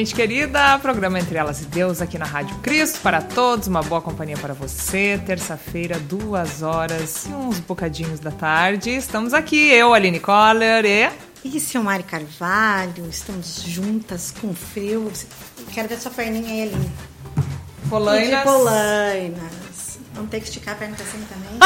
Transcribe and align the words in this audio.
gente 0.00 0.14
querida. 0.14 0.78
Programa 0.78 1.20
Entre 1.20 1.36
Elas 1.36 1.60
e 1.60 1.66
Deus 1.66 2.00
aqui 2.00 2.16
na 2.16 2.24
Rádio 2.24 2.56
Cristo 2.62 3.00
para 3.02 3.20
todos. 3.20 3.66
Uma 3.66 3.82
boa 3.82 4.00
companhia 4.00 4.36
para 4.38 4.54
você. 4.54 5.20
Terça-feira, 5.26 5.98
duas 5.98 6.62
horas 6.62 7.26
e 7.26 7.28
uns 7.28 7.60
bocadinhos 7.60 8.18
da 8.18 8.30
tarde. 8.30 8.90
Estamos 8.90 9.34
aqui, 9.34 9.70
eu, 9.70 9.92
Aline 9.92 10.18
Coller 10.18 10.86
e. 10.86 11.10
E 11.44 11.60
Silmari 11.60 12.02
Carvalho. 12.02 13.06
Estamos 13.10 13.62
juntas 13.62 14.32
com 14.40 14.54
frio. 14.54 15.12
Quero 15.70 15.88
ver 15.88 15.98
sua 15.98 16.10
perninha 16.10 16.50
aí, 16.50 16.62
Aline. 16.62 16.90
Polainas. 17.90 18.28
E 18.28 18.36
de 18.36 18.42
polainas. 18.42 19.59
Vamos 20.12 20.30
ter 20.30 20.40
que 20.40 20.46
esticar 20.48 20.74
a 20.74 20.76
perna 20.76 20.96
pra 20.96 21.06
cima 21.06 21.24
também? 21.28 21.58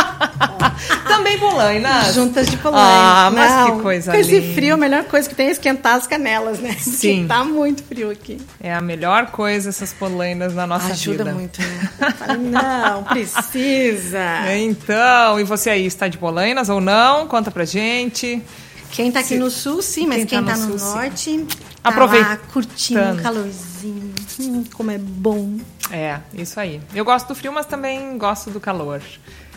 também 1.09 1.39
polainas. 1.39 2.15
Juntas 2.15 2.47
de 2.47 2.57
polainas. 2.59 2.89
Ah, 2.93 3.31
mas 3.35 3.51
Não, 3.51 3.77
que 3.77 3.83
coisa 3.83 4.13
Com 4.13 4.19
esse 4.19 4.39
linda. 4.39 4.55
frio, 4.55 4.75
a 4.75 4.77
melhor 4.77 5.05
coisa 5.05 5.29
que 5.29 5.35
tem 5.35 5.49
é 5.49 5.51
esquentar 5.51 5.95
as 5.97 6.07
canelas, 6.07 6.59
né? 6.59 6.77
Sim. 6.79 7.27
Porque 7.27 7.29
tá 7.29 7.43
muito 7.45 7.83
frio 7.83 8.11
aqui. 8.11 8.39
É 8.61 8.73
a 8.75 8.81
melhor 8.83 9.27
coisa 9.31 9.71
essas 9.71 9.93
polainas 9.95 10.55
na 10.55 10.67
nossa 10.67 10.93
Ajuda 10.93 11.25
vida. 11.25 11.35
muito, 11.35 11.61
né? 11.61 11.91
Não, 12.39 13.03
precisa. 13.05 14.55
Então, 14.57 15.41
e 15.41 15.45
você 15.45 15.71
aí 15.71 15.87
está 15.87 16.07
de 16.09 16.19
polainas 16.19 16.69
ou 16.69 16.81
não? 16.81 17.27
Conta 17.27 17.51
pra 17.51 17.65
gente. 17.65 18.43
Quem 18.91 19.11
tá 19.11 19.21
aqui 19.21 19.37
no 19.37 19.51
sul, 19.51 19.83
sim, 19.83 20.07
mas 20.07 20.19
Quem 20.19 20.27
quem, 20.27 20.45
tá 20.45 20.53
tá, 20.53 20.59
no 20.59 20.67
no, 20.69 20.79
sul, 20.79 20.89
sim. 20.91 20.95
norte, 20.95 21.47
tá 21.83 21.91
Aproveitando. 21.91 22.29
lá 22.31 22.37
curtindo 22.53 23.01
o 23.19 23.23
calorzinho. 23.23 24.15
Hum, 24.39 24.65
como 24.73 24.91
é 24.91 24.99
bom. 24.99 25.57
É, 25.91 26.21
isso 26.33 26.59
aí. 26.59 26.81
Eu 26.95 27.05
gosto 27.05 27.29
do 27.29 27.35
frio, 27.35 27.53
mas 27.53 27.67
também 27.67 28.17
gosto 28.19 28.51
do 28.51 28.61
calor. 28.61 29.03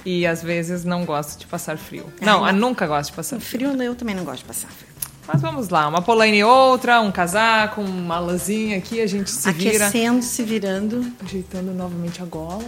E 0.05 0.25
às 0.25 0.41
vezes 0.41 0.83
não 0.83 1.05
gosto 1.05 1.39
de 1.39 1.47
passar 1.47 1.77
frio. 1.77 2.05
Não, 2.21 2.43
Ai, 2.43 2.51
eu 2.51 2.53
não. 2.55 2.69
nunca 2.69 2.85
gosto 2.87 3.09
de 3.09 3.15
passar 3.15 3.39
frio. 3.39 3.69
Frio 3.69 3.83
eu 3.83 3.95
também 3.95 4.15
não 4.15 4.23
gosto 4.23 4.39
de 4.39 4.45
passar 4.45 4.67
frio. 4.69 4.87
Mas 5.27 5.41
vamos 5.41 5.67
lá, 5.67 5.85
uma 5.89 6.01
polaina 6.01 6.37
e 6.37 6.43
outra, 6.43 7.01
um 7.01 7.11
casaco, 7.11 7.81
uma 7.81 8.17
lãzinha 8.17 8.77
aqui, 8.77 9.01
a 9.01 9.07
gente 9.07 9.29
se 9.29 9.51
vira. 9.51 9.87
Aquecendo, 9.87 10.23
se 10.23 10.41
virando. 10.43 11.05
Ajeitando 11.21 11.73
novamente 11.73 12.21
a 12.21 12.25
gola. 12.25 12.63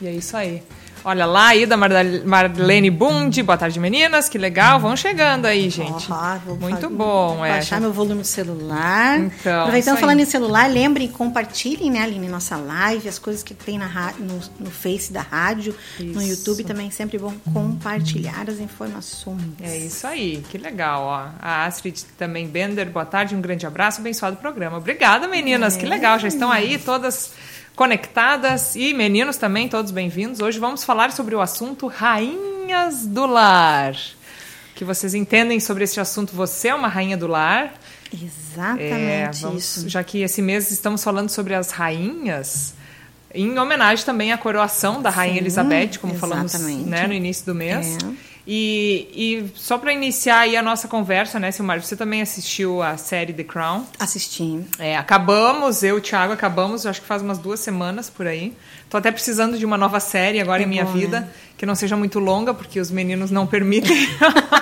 E 0.00 0.06
é 0.06 0.12
isso 0.12 0.36
aí. 0.36 0.62
Olha 1.08 1.24
lá, 1.24 1.50
aí 1.50 1.66
da 1.66 1.76
Marlene 1.76 2.90
Bund. 2.90 3.40
Boa 3.44 3.56
tarde, 3.56 3.78
meninas. 3.78 4.28
Que 4.28 4.36
legal. 4.36 4.80
Vão 4.80 4.96
chegando 4.96 5.46
aí, 5.46 5.70
gente. 5.70 6.10
Ó, 6.10 6.38
vou 6.44 6.56
Muito 6.56 6.80
fa- 6.80 6.88
bom, 6.88 7.44
é. 7.46 7.50
Baixar 7.50 7.80
meu 7.80 7.92
volume 7.92 8.22
do 8.22 8.26
celular. 8.26 9.20
Então, 9.20 9.60
Aproveitando 9.60 9.98
falando 9.98 10.18
em 10.18 10.24
celular, 10.24 10.68
lembrem, 10.68 11.06
compartilhem, 11.06 11.92
né, 11.92 12.00
Aline, 12.00 12.26
nossa 12.26 12.56
live, 12.56 13.08
as 13.08 13.20
coisas 13.20 13.44
que 13.44 13.54
tem 13.54 13.78
na 13.78 13.86
no, 14.18 14.40
no 14.58 14.68
Face 14.68 15.12
da 15.12 15.20
rádio, 15.22 15.76
no 16.00 16.20
Isso. 16.20 16.28
YouTube 16.28 16.64
também 16.64 16.90
sempre 16.90 17.18
bom 17.18 17.32
compartilhar 17.54 18.50
as 18.50 18.58
informações. 18.58 19.42
É 19.62 19.76
isso 19.76 20.08
aí, 20.08 20.42
que 20.50 20.58
legal, 20.58 21.04
ó. 21.04 21.28
A 21.40 21.66
Astrid 21.66 22.02
também 22.18 22.48
Bender, 22.48 22.90
boa 22.90 23.04
tarde, 23.06 23.36
um 23.36 23.40
grande 23.40 23.64
abraço, 23.64 24.00
abençoado 24.00 24.38
programa. 24.38 24.78
Obrigada, 24.78 25.28
meninas, 25.28 25.76
que 25.76 25.86
legal, 25.86 26.18
já 26.18 26.26
estão 26.26 26.50
aí 26.50 26.78
todas 26.78 27.30
conectadas 27.76 28.74
e 28.74 28.94
meninos 28.94 29.36
também, 29.36 29.68
todos 29.68 29.90
bem-vindos. 29.92 30.40
Hoje 30.40 30.58
vamos 30.58 30.82
falar 30.82 31.12
sobre 31.12 31.34
o 31.34 31.40
assunto 31.42 31.86
Rainhas 31.86 33.06
do 33.06 33.26
Lar. 33.26 33.94
Que 34.74 34.82
vocês 34.82 35.12
entendem 35.14 35.60
sobre 35.60 35.84
esse 35.84 36.00
assunto, 36.00 36.34
você 36.34 36.68
é 36.68 36.74
uma 36.74 36.88
rainha 36.88 37.16
do 37.18 37.26
lar. 37.26 37.74
É, 38.12 38.16
Exatamente 38.24 39.42
vamos- 39.42 39.62
isso. 39.76 39.88
Já 39.88 40.02
que 40.04 40.20
esse 40.22 40.40
mês 40.42 40.70
estamos 40.70 41.02
falando 41.04 41.28
sobre 41.30 41.54
as 41.54 41.70
rainhas, 41.70 42.74
em 43.34 43.58
homenagem 43.58 44.04
também 44.04 44.32
à 44.32 44.38
coroação 44.38 45.00
da 45.00 45.08
Rainha 45.08 45.34
Sim, 45.34 45.40
Elizabeth, 45.40 45.98
como 45.98 46.14
falamos 46.14 46.54
exatamente. 46.54 46.88
né, 46.88 47.06
no 47.06 47.14
início 47.14 47.44
do 47.46 47.54
mês. 47.54 47.96
É. 48.02 48.35
E, 48.46 49.08
e 49.12 49.52
só 49.56 49.76
para 49.76 49.92
iniciar 49.92 50.40
aí 50.40 50.56
a 50.56 50.62
nossa 50.62 50.86
conversa, 50.86 51.40
né, 51.40 51.50
Silmar, 51.50 51.82
você 51.82 51.96
também 51.96 52.22
assistiu 52.22 52.80
a 52.80 52.96
série 52.96 53.32
The 53.32 53.42
Crown. 53.42 53.84
Assisti. 53.98 54.60
É, 54.78 54.96
acabamos, 54.96 55.82
eu 55.82 55.96
e 55.96 55.98
o 55.98 56.00
Thiago 56.00 56.32
acabamos, 56.32 56.86
acho 56.86 57.00
que 57.00 57.06
faz 57.08 57.22
umas 57.22 57.38
duas 57.38 57.58
semanas 57.58 58.08
por 58.08 58.24
aí. 58.24 58.52
Tô 58.88 58.96
até 58.96 59.10
precisando 59.10 59.58
de 59.58 59.64
uma 59.64 59.76
nova 59.76 59.98
série 59.98 60.40
agora 60.40 60.62
É 60.62 60.64
em 60.64 60.68
minha 60.68 60.84
bom, 60.84 60.92
vida, 60.92 61.20
né? 61.20 61.28
que 61.58 61.66
não 61.66 61.74
seja 61.74 61.96
muito 61.96 62.20
longa, 62.20 62.54
porque 62.54 62.78
os 62.78 62.88
meninos 62.88 63.32
não 63.32 63.48
permitem 63.48 64.08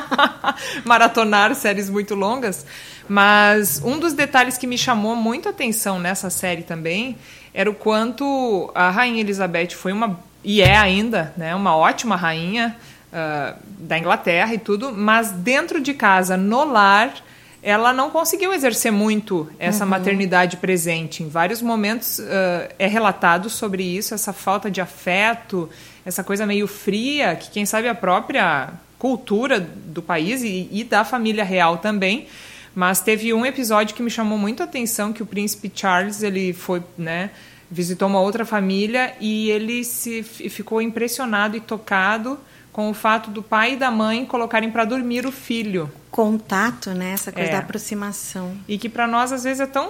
maratonar 0.83 1.55
séries 1.55 1.91
muito 1.91 2.15
longas. 2.15 2.65
Mas 3.07 3.83
um 3.85 3.99
dos 3.99 4.15
detalhes 4.15 4.57
que 4.57 4.67
me 4.67 4.79
chamou 4.79 5.15
muito 5.15 5.47
a 5.47 5.51
atenção 5.51 5.99
nessa 5.99 6.31
série 6.31 6.63
também 6.63 7.19
era 7.53 7.71
o 7.71 7.75
quanto 7.75 8.71
a 8.75 8.91
Rainha 8.91 9.21
Elizabeth 9.21 9.73
foi 9.73 9.93
uma, 9.93 10.19
e 10.43 10.63
é 10.63 10.75
ainda, 10.75 11.35
né, 11.37 11.55
uma 11.55 11.77
ótima 11.77 12.17
rainha 12.17 12.77
ah, 13.17 13.55
da 13.79 13.97
Inglaterra 13.97 14.53
e 14.55 14.59
tudo, 14.59 14.93
mas 14.93 15.31
dentro 15.31 15.81
de 15.81 15.95
casa, 15.95 16.37
no 16.37 16.65
lar, 16.65 17.15
ela 17.63 17.93
não 17.93 18.11
conseguiu 18.11 18.53
exercer 18.53 18.91
muito 18.91 19.49
essa 19.57 19.87
maternidade 19.87 20.57
presente. 20.57 21.23
Em 21.23 21.29
vários 21.29 21.63
momentos 21.63 22.19
ah, 22.19 22.69
é 22.77 22.89
relatado 22.89 23.49
sobre 23.49 23.85
isso, 23.85 24.15
essa 24.15 24.33
falta 24.33 24.69
de 24.69 24.81
afeto, 24.81 25.71
essa 26.05 26.25
coisa 26.25 26.45
meio 26.45 26.67
fria, 26.67 27.37
que 27.37 27.53
quem 27.53 27.65
sabe 27.65 27.87
a 27.87 27.95
própria 27.95 28.73
cultura 28.99 29.61
do 29.61 30.03
país 30.03 30.43
e, 30.43 30.69
e 30.73 30.83
da 30.83 31.05
família 31.05 31.45
real 31.45 31.79
também. 31.79 32.27
Mas 32.75 33.01
teve 33.01 33.33
um 33.33 33.47
episódio 33.47 33.95
que 33.95 34.03
me 34.03 34.11
chamou 34.11 34.37
muito 34.37 34.61
a 34.61 34.65
atenção, 34.65 35.13
que 35.13 35.23
o 35.23 35.27
príncipe 35.27 35.71
Charles 35.73 36.21
ele 36.25 36.53
foi, 36.53 36.83
né, 36.99 37.31
visitou 37.71 38.09
uma 38.09 38.21
outra 38.21 38.45
família 38.45 39.15
e 39.21 39.51
ele 39.51 39.85
se 39.85 40.25
ficou 40.25 40.83
impressionado 40.83 41.57
e 41.57 41.61
tocado 41.61 42.41
com 42.75 42.91
o 42.91 42.95
fato 42.95 43.31
do 43.31 43.41
pai 43.41 43.75
e 43.75 43.77
da 43.77 43.89
mãe 43.91 44.27
colocarem 44.27 44.69
para 44.71 44.85
dormir 44.85 45.25
o 45.25 45.31
filho. 45.33 45.89
Contato, 46.11 46.91
né? 46.91 47.13
Essa 47.13 47.31
coisa 47.31 47.49
É. 47.49 47.53
da 47.53 47.59
aproximação. 47.61 48.53
E 48.69 48.77
que 48.77 48.89
para 48.89 49.07
nós 49.07 49.31
às 49.33 49.45
vezes 49.45 49.61
é 49.61 49.67
tão 49.67 49.89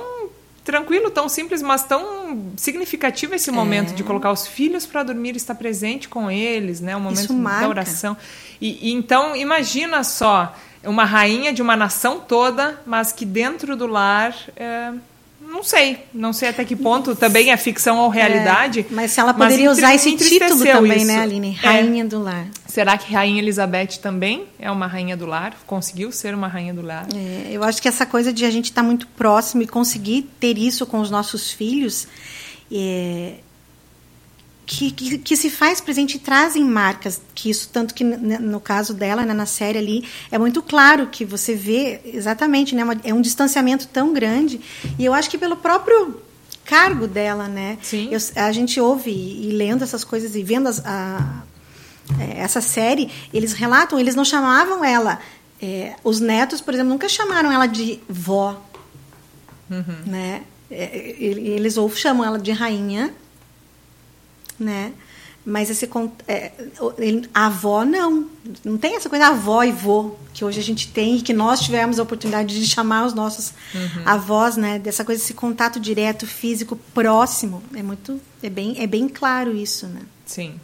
tranquilo, 0.62 1.10
tão 1.10 1.26
simples, 1.28 1.62
mas 1.62 1.82
tão 1.84 2.52
significativo 2.56 3.34
esse 3.34 3.50
momento 3.50 3.94
de 3.94 4.02
colocar 4.04 4.30
os 4.30 4.46
filhos 4.46 4.84
para 4.86 5.02
dormir, 5.02 5.34
estar 5.34 5.54
presente 5.54 6.08
com 6.08 6.30
eles, 6.30 6.80
né? 6.80 6.94
O 6.94 7.00
momento 7.00 7.32
da 7.34 7.68
oração. 7.68 8.16
E, 8.60 8.90
e 8.90 8.92
então 8.92 9.34
imagina 9.34 10.04
só 10.04 10.54
uma 10.84 11.04
rainha 11.06 11.52
de 11.54 11.62
uma 11.62 11.76
nação 11.76 12.20
toda, 12.20 12.78
mas 12.86 13.12
que 13.12 13.24
dentro 13.24 13.74
do 13.76 13.86
lar 13.86 14.34
é, 14.56 14.92
não 15.40 15.62
sei, 15.62 16.00
não 16.12 16.32
sei 16.32 16.48
até 16.50 16.64
que 16.64 16.74
ponto 16.76 17.14
também 17.14 17.50
é 17.50 17.56
ficção 17.56 17.98
ou 17.98 18.08
realidade. 18.08 18.80
É, 18.80 18.86
mas 18.94 19.10
se 19.12 19.20
ela 19.20 19.32
poderia 19.32 19.66
entre- 19.66 19.78
usar 19.78 19.94
esse 19.94 20.14
título 20.16 20.62
também, 20.64 20.98
isso. 20.98 21.06
né, 21.06 21.20
Aline? 21.20 21.58
É. 21.62 21.66
Rainha 21.66 22.04
do 22.04 22.22
lar. 22.22 22.46
Será 22.74 22.98
que 22.98 23.12
Rainha 23.14 23.40
Elizabeth 23.40 23.98
também 24.02 24.46
é 24.58 24.68
uma 24.68 24.88
rainha 24.88 25.16
do 25.16 25.26
lar? 25.26 25.56
Conseguiu 25.64 26.10
ser 26.10 26.34
uma 26.34 26.48
rainha 26.48 26.74
do 26.74 26.82
lar? 26.82 27.06
É, 27.14 27.50
eu 27.52 27.62
acho 27.62 27.80
que 27.80 27.86
essa 27.86 28.04
coisa 28.04 28.32
de 28.32 28.44
a 28.44 28.50
gente 28.50 28.64
estar 28.64 28.82
muito 28.82 29.06
próximo 29.06 29.62
e 29.62 29.66
conseguir 29.68 30.22
ter 30.40 30.58
isso 30.58 30.84
com 30.84 30.98
os 30.98 31.08
nossos 31.08 31.52
filhos, 31.52 32.08
é, 32.72 33.34
que, 34.66 34.90
que, 34.90 35.18
que 35.18 35.36
se 35.36 35.50
faz 35.50 35.80
presente 35.80 36.16
e 36.16 36.18
trazem 36.18 36.64
marcas, 36.64 37.20
que 37.32 37.48
isso, 37.48 37.68
tanto 37.72 37.94
que 37.94 38.02
no 38.02 38.58
caso 38.58 38.92
dela, 38.92 39.24
né, 39.24 39.32
na 39.32 39.46
série 39.46 39.78
ali, 39.78 40.04
é 40.28 40.36
muito 40.36 40.60
claro 40.60 41.06
que 41.06 41.24
você 41.24 41.54
vê 41.54 42.00
exatamente, 42.06 42.74
né, 42.74 42.82
uma- 42.82 43.00
é 43.04 43.14
um 43.14 43.20
distanciamento 43.20 43.86
tão 43.86 44.12
grande, 44.12 44.60
e 44.98 45.04
eu 45.04 45.14
acho 45.14 45.30
que 45.30 45.38
pelo 45.38 45.54
próprio 45.54 46.20
cargo 46.64 47.06
dela, 47.06 47.46
né, 47.46 47.78
Sim. 47.82 48.08
eu- 48.10 48.18
a 48.42 48.50
gente 48.50 48.80
ouve 48.80 49.12
e, 49.12 49.48
e 49.48 49.52
lendo 49.52 49.84
essas 49.84 50.02
coisas 50.02 50.34
e 50.34 50.42
vendo 50.42 50.66
as, 50.66 50.84
a, 50.84 51.44
é, 52.20 52.41
essa 52.41 52.60
série, 52.60 53.10
eles 53.32 53.53
relatam, 53.53 53.98
eles 53.98 54.15
não 54.15 54.25
chamavam 54.25 54.84
ela. 54.84 55.19
é, 55.62 55.97
os 56.04 56.20
netos, 56.20 56.60
por 56.60 56.75
exemplo, 56.75 56.91
nunca 56.92 57.09
chamaram 57.09 57.50
ela 57.50 57.66
de 57.66 57.98
vó. 58.09 58.60
Né? 60.04 60.43
É, 60.70 61.14
ele- 61.19 61.48
eles 61.48 61.76
ou 61.78 61.88
chamam 61.91 62.25
ela 62.26 62.38
de 62.38 62.53
rainha, 62.53 63.14
né? 64.58 64.93
Mas 65.46 65.69
esse 65.69 65.88
é, 66.26 66.52
ele- 66.99 67.28
a 67.34 67.46
avó 67.46 67.84
não. 67.84 68.28
Não 68.64 68.78
tem 68.78 68.96
essa 68.96 69.08
coisa 69.11 69.28
avó 69.28 69.62
e 69.62 69.73
vô 69.73 70.17
que 70.32 70.43
hoje 70.44 70.58
a 70.58 70.62
gente 70.62 70.88
tem 70.90 71.17
e 71.19 71.23
que 71.23 71.32
nós 71.34 71.61
tivemos 71.61 71.99
a 71.99 72.02
oportunidade 72.02 72.58
de 72.58 72.67
chamar 72.67 73.05
os 73.06 73.12
nossos 73.14 73.52
avós, 74.06 74.56
né? 74.56 74.78
Dessa 74.78 75.05
coisa, 75.05 75.23
esse 75.23 75.34
contato 75.34 75.78
direto, 75.78 76.26
físico, 76.26 76.76
próximo. 76.94 77.62
É 77.75 77.82
muito. 77.82 78.19
É 78.43 78.49
bem, 78.49 78.76
é 78.78 78.87
bem 78.87 79.06
claro 79.08 79.55
isso, 79.55 79.87
né? 79.87 80.00
Sim. 80.25 80.58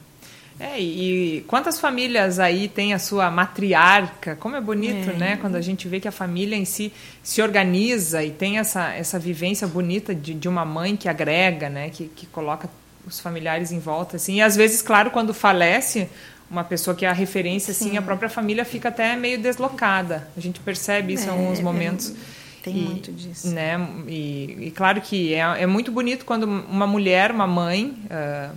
É, 0.61 0.79
e 0.79 1.43
quantas 1.47 1.81
famílias 1.81 2.39
aí 2.39 2.69
tem 2.69 2.93
a 2.93 2.99
sua 2.99 3.31
matriarca? 3.31 4.37
Como 4.37 4.55
é 4.57 4.61
bonito, 4.61 5.11
É. 5.11 5.15
né? 5.15 5.37
Quando 5.41 5.57
a 5.57 5.61
gente 5.61 5.89
vê 5.89 5.99
que 5.99 6.07
a 6.07 6.13
família 6.13 6.55
em 6.55 6.67
si 6.67 6.93
se 7.23 7.41
organiza 7.41 8.23
e 8.23 8.31
tem 8.31 8.59
essa, 8.59 8.93
essa 8.93 9.19
vivência 9.19 9.67
bonita 9.67 10.15
de, 10.15 10.35
de 10.35 10.49
uma 10.49 10.65
mãe 10.65 10.97
que 10.97 11.09
agrega, 11.09 11.71
né? 11.71 11.89
Que, 11.89 12.09
que 12.09 12.27
coloca 12.27 12.69
os 13.07 13.19
familiares 13.19 13.73
em 13.73 13.79
volta, 13.79 14.17
assim. 14.17 14.35
E 14.37 14.43
às 14.43 14.55
vezes, 14.55 14.83
claro, 14.83 15.11
quando 15.11 15.33
falece 15.33 16.09
uma 16.51 16.63
pessoa 16.65 16.95
que 16.95 17.07
é 17.07 17.09
a 17.09 17.13
referência, 17.13 17.71
assim, 17.71 17.91
Sim. 17.93 17.97
a 17.97 18.03
própria 18.03 18.29
família 18.29 18.65
fica 18.65 18.89
até 18.91 19.17
meio 19.17 19.39
deslocada. 19.41 20.29
A 20.37 20.41
gente 20.41 20.61
percebe 20.61 21.15
isso 21.15 21.25
em 21.25 21.29
É, 21.29 21.31
alguns 21.31 21.59
é, 21.59 21.63
momentos. 21.63 22.13
tem 22.63 22.75
muito 22.75 23.11
disso. 23.13 23.49
Né? 23.49 23.79
E, 24.09 24.57
e 24.67 24.71
claro 24.73 25.01
que 25.01 25.33
é, 25.33 25.39
é 25.63 25.67
muito 25.67 25.91
bonito 25.91 26.25
quando 26.27 26.45
uma 26.45 26.87
mulher, 26.87 27.31
uma 27.31 27.47
mãe, 27.47 27.97
ah, 28.11 28.51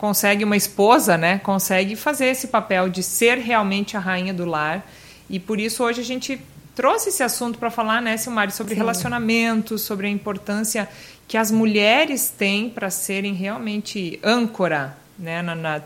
consegue 0.00 0.44
uma 0.44 0.56
esposa, 0.56 1.18
né? 1.18 1.38
Consegue 1.40 1.94
fazer 1.94 2.28
esse 2.28 2.48
papel 2.48 2.88
de 2.88 3.02
ser 3.02 3.36
realmente 3.36 3.98
a 3.98 4.00
rainha 4.00 4.32
do 4.32 4.46
lar. 4.46 4.90
E 5.28 5.38
por 5.38 5.60
isso 5.60 5.84
hoje 5.84 6.00
a 6.00 6.04
gente 6.04 6.40
trouxe 6.74 7.10
esse 7.10 7.22
assunto 7.22 7.58
para 7.58 7.70
falar, 7.70 8.00
né, 8.00 8.16
Silmari, 8.16 8.50
sobre 8.50 8.74
relacionamentos, 8.74 9.82
sobre 9.82 10.06
a 10.06 10.10
importância 10.10 10.88
que 11.28 11.36
as 11.36 11.50
mulheres 11.50 12.30
têm 12.30 12.70
para 12.70 12.88
serem 12.88 13.34
realmente 13.34 14.18
âncora, 14.24 14.96
né, 15.18 15.42
na, 15.42 15.54
na, 15.54 15.82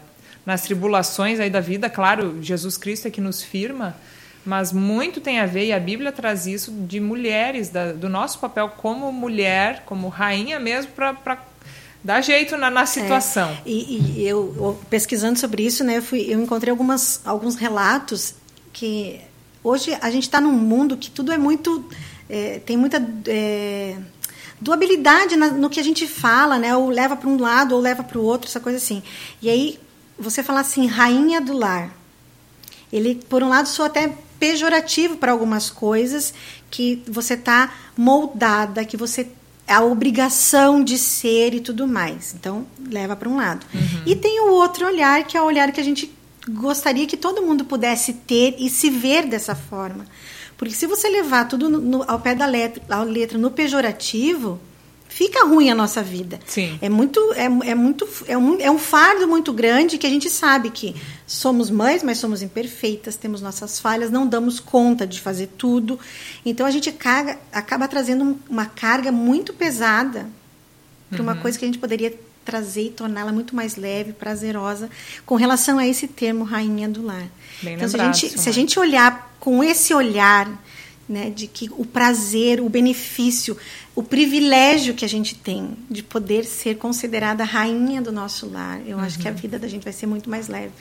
nas 0.47 0.63
tribulações 0.63 1.41
aí 1.41 1.51
da 1.51 1.61
vida. 1.61 1.91
Claro, 1.91 2.41
Jesus 2.41 2.77
Cristo 2.77 3.09
é 3.09 3.11
que 3.11 3.21
nos 3.21 3.43
firma, 3.43 3.97
mas 4.47 4.73
muito 4.73 5.21
tem 5.21 5.41
a 5.41 5.47
ver, 5.47 5.67
e 5.67 5.73
a 5.73 5.81
Bíblia 5.81 6.13
traz 6.13 6.47
isso, 6.47 6.71
de 6.71 7.01
mulheres, 7.01 7.69
da, 7.69 7.91
do 7.91 8.09
nosso 8.09 8.39
papel 8.39 8.69
como 8.69 9.11
mulher, 9.11 9.83
como 9.85 10.07
rainha 10.07 10.61
mesmo, 10.61 10.93
para 10.93 11.37
dar 12.05 12.21
jeito 12.21 12.57
na, 12.59 12.71
na 12.71 12.85
situação. 12.85 13.49
É, 13.49 13.63
e, 13.65 14.19
e 14.19 14.29
eu, 14.29 14.79
pesquisando 14.91 15.39
sobre 15.39 15.65
isso, 15.65 15.83
né, 15.83 15.97
eu, 15.97 16.03
fui, 16.03 16.21
eu 16.29 16.41
encontrei 16.41 16.71
algumas, 16.71 17.23
alguns 17.25 17.57
relatos 17.57 18.35
que 18.75 19.19
hoje 19.63 19.97
a 20.03 20.11
gente 20.11 20.25
está 20.25 20.39
num 20.39 20.53
mundo 20.53 20.99
que 20.99 21.11
tudo 21.11 21.33
é 21.33 21.39
muito. 21.39 21.89
É, 22.29 22.61
tem 22.61 22.77
muita. 22.77 23.03
É, 23.27 23.97
duabilidade 24.61 25.37
no 25.37 25.69
que 25.69 25.81
a 25.81 25.83
gente 25.83 26.07
fala, 26.07 26.59
né? 26.59 26.77
Ou 26.77 26.89
leva 26.89 27.17
para 27.17 27.29
um 27.29 27.39
lado 27.39 27.75
ou 27.75 27.81
leva 27.81 28.03
para 28.03 28.19
o 28.19 28.23
outro, 28.23 28.49
essa 28.49 28.61
coisa 28.61 28.79
assim. 28.79 29.03
E 29.43 29.51
aí, 29.51 29.79
você 30.19 30.43
fala 30.43 30.61
assim, 30.61 30.87
rainha 30.87 31.41
do 31.41 31.53
lar. 31.53 31.95
Ele, 32.93 33.17
por 33.29 33.43
um 33.43 33.49
lado, 33.49 33.69
soa 33.69 33.87
até 33.87 34.17
pejorativo 34.39 35.17
para 35.17 35.33
algumas 35.33 35.71
coisas 35.71 36.33
que 36.71 37.03
você 37.07 37.35
está 37.35 37.75
moldada, 37.97 38.85
que 38.85 38.97
você 38.97 39.29
a 39.67 39.83
obrigação 39.83 40.83
de 40.85 40.99
ser 40.99 41.55
e 41.55 41.61
tudo 41.61 41.87
mais. 41.87 42.35
Então, 42.35 42.67
leva 42.91 43.17
para 43.17 43.29
um 43.29 43.37
lado. 43.37 43.65
Uhum. 43.75 44.03
E 44.07 44.15
tem 44.15 44.41
o 44.41 44.53
outro 44.53 44.87
olhar, 44.87 45.25
que 45.25 45.37
é 45.37 45.41
o 45.41 45.47
olhar 45.47 45.73
que 45.73 45.81
a 45.81 45.85
gente 45.85 46.13
gostaria 46.49 47.07
que 47.07 47.17
todo 47.17 47.43
mundo 47.43 47.65
pudesse 47.65 48.13
ter 48.13 48.57
e 48.59 48.69
se 48.69 48.91
ver 48.91 49.27
dessa 49.27 49.55
forma. 49.55 50.05
Porque 50.57 50.75
se 50.75 50.87
você 50.87 51.09
levar 51.09 51.49
tudo 51.49 51.69
no, 51.69 52.05
ao 52.07 52.21
pé 52.21 52.35
da 52.35 52.47
letra, 52.47 53.03
letra 53.03 53.39
no 53.39 53.51
pejorativo, 53.51 54.61
fica 55.15 55.47
ruim 55.47 55.71
a 55.71 55.77
nossa 55.77 56.03
vida. 56.03 56.41
Sim. 56.45 56.77
É 56.83 56.89
muito, 56.89 57.21
é, 57.35 57.45
é 57.45 57.75
muito, 57.77 58.09
é 58.27 58.37
um, 58.37 58.61
é 58.61 58.69
um 58.69 58.79
fardo 58.79 59.29
muito 59.29 59.53
grande 59.53 59.97
que 59.97 60.09
a 60.09 60.11
gente 60.11 60.29
sabe 60.29 60.71
que 60.71 60.97
somos 61.25 61.71
mães, 61.71 62.03
mas 62.03 62.19
somos 62.19 62.43
imperfeitas, 62.43 63.15
temos 63.15 63.41
nossas 63.41 63.79
falhas, 63.79 64.11
não 64.11 64.27
damos 64.27 64.59
conta 64.59 65.07
de 65.07 65.21
fazer 65.21 65.51
tudo. 65.57 66.01
Então 66.45 66.67
a 66.67 66.71
gente 66.71 66.91
caga, 66.91 67.39
acaba 67.53 67.87
trazendo 67.87 68.37
uma 68.51 68.67
carga 68.67 69.13
muito 69.13 69.53
pesada 69.53 70.29
para 71.09 71.23
uma 71.23 71.35
uhum. 71.35 71.41
coisa 71.41 71.57
que 71.57 71.65
a 71.65 71.69
gente 71.69 71.79
poderia 71.79 72.13
trazer 72.45 72.87
e 72.87 72.91
torná-la 72.91 73.31
muito 73.31 73.55
mais 73.55 73.77
leve, 73.77 74.13
prazerosa, 74.13 74.91
com 75.25 75.37
relação 75.37 75.79
a 75.79 75.87
esse 75.87 76.09
termo 76.09 76.43
rainha 76.43 76.89
do 76.89 77.07
lar. 77.07 77.29
Bem 77.63 77.75
então, 77.75 77.87
lembrado, 77.87 78.17
se, 78.17 78.27
a 78.27 78.29
gente, 78.29 78.41
se 78.41 78.49
a 78.49 78.53
gente 78.53 78.81
olhar 78.81 79.37
com 79.39 79.63
esse 79.63 79.95
olhar 79.95 80.51
né, 81.09 81.31
de 81.31 81.47
que 81.47 81.71
o 81.77 81.85
prazer, 81.85 82.61
o 82.61 82.69
benefício, 82.69 83.57
o 83.95 84.03
privilégio 84.03 84.95
que 84.95 85.05
a 85.05 85.09
gente 85.09 85.35
tem 85.37 85.77
de 85.89 86.03
poder 86.03 86.45
ser 86.45 86.77
considerada 86.77 87.45
rainha 87.45 88.03
do 88.03 88.11
nosso 88.11 88.51
lar, 88.51 88.81
eu 88.87 88.97
uhum. 88.97 89.05
acho 89.05 89.19
que 89.19 89.29
a 89.29 89.31
uhum. 89.31 89.37
vida 89.37 89.59
da 89.59 89.69
gente 89.69 89.85
vai 89.85 89.93
ser 89.93 90.07
muito 90.07 90.29
mais 90.29 90.49
leve. 90.49 90.73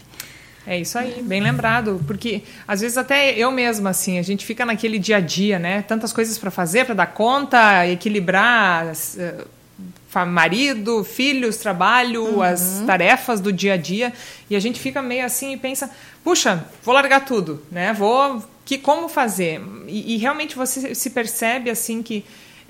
É 0.65 0.79
isso 0.79 0.97
aí, 0.97 1.21
bem 1.21 1.41
lembrado, 1.41 2.01
porque 2.07 2.41
às 2.65 2.79
vezes 2.79 2.97
até 2.97 3.37
eu 3.37 3.51
mesma 3.51 3.89
assim, 3.89 4.17
a 4.17 4.21
gente 4.21 4.45
fica 4.45 4.65
naquele 4.65 4.97
dia 4.97 5.17
a 5.17 5.19
dia, 5.19 5.59
né? 5.59 5.81
Tantas 5.81 6.13
coisas 6.13 6.37
para 6.37 6.49
fazer, 6.49 6.85
para 6.85 6.95
dar 6.95 7.07
conta, 7.07 7.85
equilibrar 7.85 8.93
uh, 8.93 10.25
marido, 10.25 11.03
filhos, 11.03 11.57
trabalho, 11.57 12.23
uhum. 12.35 12.41
as 12.41 12.81
tarefas 12.87 13.41
do 13.41 13.51
dia 13.51 13.73
a 13.73 13.77
dia, 13.77 14.13
e 14.49 14.55
a 14.55 14.59
gente 14.59 14.79
fica 14.79 15.01
meio 15.01 15.25
assim 15.25 15.51
e 15.51 15.57
pensa, 15.57 15.91
puxa, 16.23 16.65
vou 16.81 16.93
largar 16.93 17.25
tudo, 17.25 17.61
né? 17.69 17.91
Vou 17.91 18.41
que 18.65 18.77
como 18.77 19.09
fazer 19.09 19.61
e, 19.87 20.15
e, 20.15 20.17
realmente 20.17 20.55
você 20.55 20.95
se 20.95 21.09
percebe 21.09 21.69
assim 21.69 22.01
que 22.01 22.23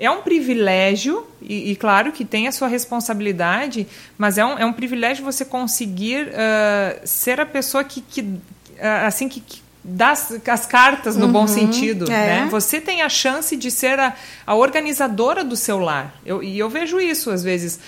é 0.06 0.12
um 0.12 0.22
privilégio 0.22 1.26
e, 1.42 1.72
e, 1.72 1.76
claro 1.76 2.12
que 2.12 2.26
tem 2.26 2.48
a 2.48 2.52
sua 2.52 2.68
responsabilidade 2.68 3.88
mas 4.18 4.38
é 4.38 4.46
um, 4.46 4.58
é 4.58 4.66
um 4.66 4.74
privilégio 4.74 5.24
você 5.24 5.46
conseguir 5.46 6.28
uh, 6.28 7.00
ser 7.06 7.40
a 7.40 7.46
pessoa 7.46 7.84
que, 7.84 8.02
que 8.02 8.22
uh, 8.22 9.06
assim 9.06 9.30
que, 9.30 9.40
que 9.40 9.62
dá 9.84 10.12
as, 10.12 10.40
as 10.48 10.66
cartas 10.66 11.16
no 11.16 11.28
uhum, 11.28 11.32
bom 11.32 11.48
sentido 11.48 12.06
é. 12.06 12.42
né? 12.44 12.48
você 12.52 12.82
tem 12.82 13.02
a 13.02 13.10
chance 13.10 13.56
de 13.56 13.72
ser 13.72 14.00
a, 14.00 14.14
a 14.46 14.56
organizadora 14.56 15.44
do 15.44 15.56
seu 15.56 15.80
lar 15.80 16.14
eu, 16.26 16.44
e 16.44 16.60
eu 16.60 16.70
vejo 16.70 17.00
isso 17.00 17.32
às 17.32 17.44
vezes 17.44 17.80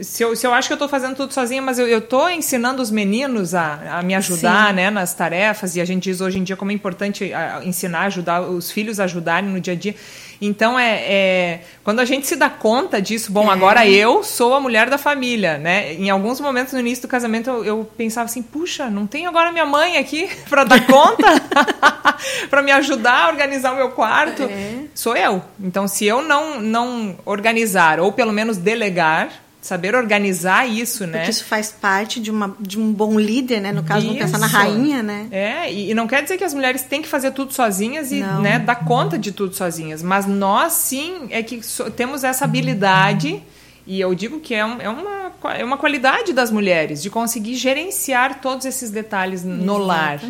se 0.00 0.22
eu, 0.22 0.36
se 0.36 0.46
eu 0.46 0.54
acho 0.54 0.68
que 0.68 0.72
eu 0.72 0.76
estou 0.76 0.88
fazendo 0.88 1.16
tudo 1.16 1.32
sozinha, 1.32 1.60
mas 1.60 1.78
eu 1.78 1.98
estou 1.98 2.30
ensinando 2.30 2.80
os 2.80 2.90
meninos 2.90 3.54
a, 3.54 3.98
a 3.98 4.02
me 4.02 4.14
ajudar 4.14 4.72
né, 4.72 4.90
nas 4.90 5.12
tarefas, 5.14 5.74
e 5.76 5.80
a 5.80 5.84
gente 5.84 6.04
diz 6.04 6.20
hoje 6.20 6.38
em 6.38 6.44
dia 6.44 6.56
como 6.56 6.70
é 6.70 6.74
importante 6.74 7.32
a, 7.32 7.64
ensinar, 7.64 8.04
ajudar 8.06 8.42
os 8.42 8.70
filhos 8.70 9.00
a 9.00 9.04
ajudarem 9.04 9.50
no 9.50 9.60
dia 9.60 9.72
a 9.72 9.76
dia. 9.76 9.94
Então, 10.40 10.78
é, 10.78 11.02
é 11.04 11.60
quando 11.82 12.00
a 12.00 12.04
gente 12.04 12.26
se 12.26 12.36
dá 12.36 12.48
conta 12.48 13.00
disso, 13.02 13.32
bom, 13.32 13.50
é. 13.50 13.52
agora 13.52 13.86
eu 13.86 14.22
sou 14.22 14.54
a 14.54 14.60
mulher 14.60 14.88
da 14.88 14.98
família, 14.98 15.58
né? 15.58 15.94
Em 15.94 16.10
alguns 16.10 16.40
momentos 16.40 16.72
no 16.72 16.80
início 16.80 17.02
do 17.02 17.08
casamento 17.08 17.50
eu, 17.50 17.64
eu 17.64 17.90
pensava 17.96 18.26
assim, 18.26 18.42
puxa, 18.42 18.88
não 18.88 19.06
tem 19.06 19.26
agora 19.26 19.52
minha 19.52 19.66
mãe 19.66 19.96
aqui 19.96 20.28
para 20.48 20.64
dar 20.64 20.86
conta, 20.86 21.26
para 22.48 22.62
me 22.62 22.70
ajudar 22.72 23.24
a 23.24 23.28
organizar 23.28 23.72
o 23.72 23.76
meu 23.76 23.90
quarto. 23.90 24.44
É. 24.44 24.84
Sou 24.94 25.16
eu. 25.16 25.42
Então, 25.60 25.88
se 25.88 26.04
eu 26.04 26.22
não, 26.22 26.60
não 26.60 27.16
organizar, 27.24 28.00
ou 28.00 28.12
pelo 28.12 28.32
menos 28.32 28.56
delegar, 28.56 29.30
saber 29.60 29.94
organizar 29.94 30.68
isso, 30.68 31.06
né? 31.06 31.18
Porque 31.18 31.30
isso 31.30 31.44
faz 31.44 31.70
parte 31.72 32.20
de, 32.20 32.30
uma, 32.30 32.56
de 32.60 32.78
um 32.78 32.92
bom 32.92 33.18
líder, 33.18 33.60
né? 33.60 33.72
No 33.72 33.82
caso, 33.82 34.00
isso. 34.00 34.14
vamos 34.14 34.22
pensar 34.22 34.38
na 34.38 34.46
rainha, 34.46 35.02
né? 35.02 35.26
É, 35.30 35.72
e, 35.72 35.90
e, 35.90 35.94
não 35.94 36.06
quer 36.06 36.22
dizer 36.22 36.38
que 36.38 36.44
as 36.44 36.54
mulheres 36.54 36.82
têm 36.82 37.02
que 37.02 37.08
fazer 37.08 37.32
tudo 37.32 37.52
sozinhas 37.52 38.12
e 38.12 38.22
né, 38.22 38.58
dar 38.58 38.84
conta 38.84 39.18
de 39.18 39.32
tudo 39.32 39.54
sozinhas. 39.54 40.02
Mas 40.02 40.26
nós, 40.26 40.72
sim, 40.74 41.26
é 41.30 41.42
que 41.42 41.62
so, 41.62 41.90
temos 41.90 42.24
essa 42.24 42.44
habilidade, 42.44 43.42
e 43.88 43.98
eu 43.98 44.14
digo 44.14 44.38
que 44.38 44.54
é, 44.54 44.62
um, 44.62 44.78
é 44.82 44.88
uma 44.90 45.28
é 45.54 45.64
uma 45.64 45.76
qualidade 45.76 46.32
das 46.32 46.50
mulheres, 46.50 47.00
de 47.00 47.08
conseguir 47.08 47.54
gerenciar 47.54 48.40
todos 48.40 48.66
esses 48.66 48.90
detalhes 48.90 49.44
no 49.44 49.78
lar. 49.78 50.20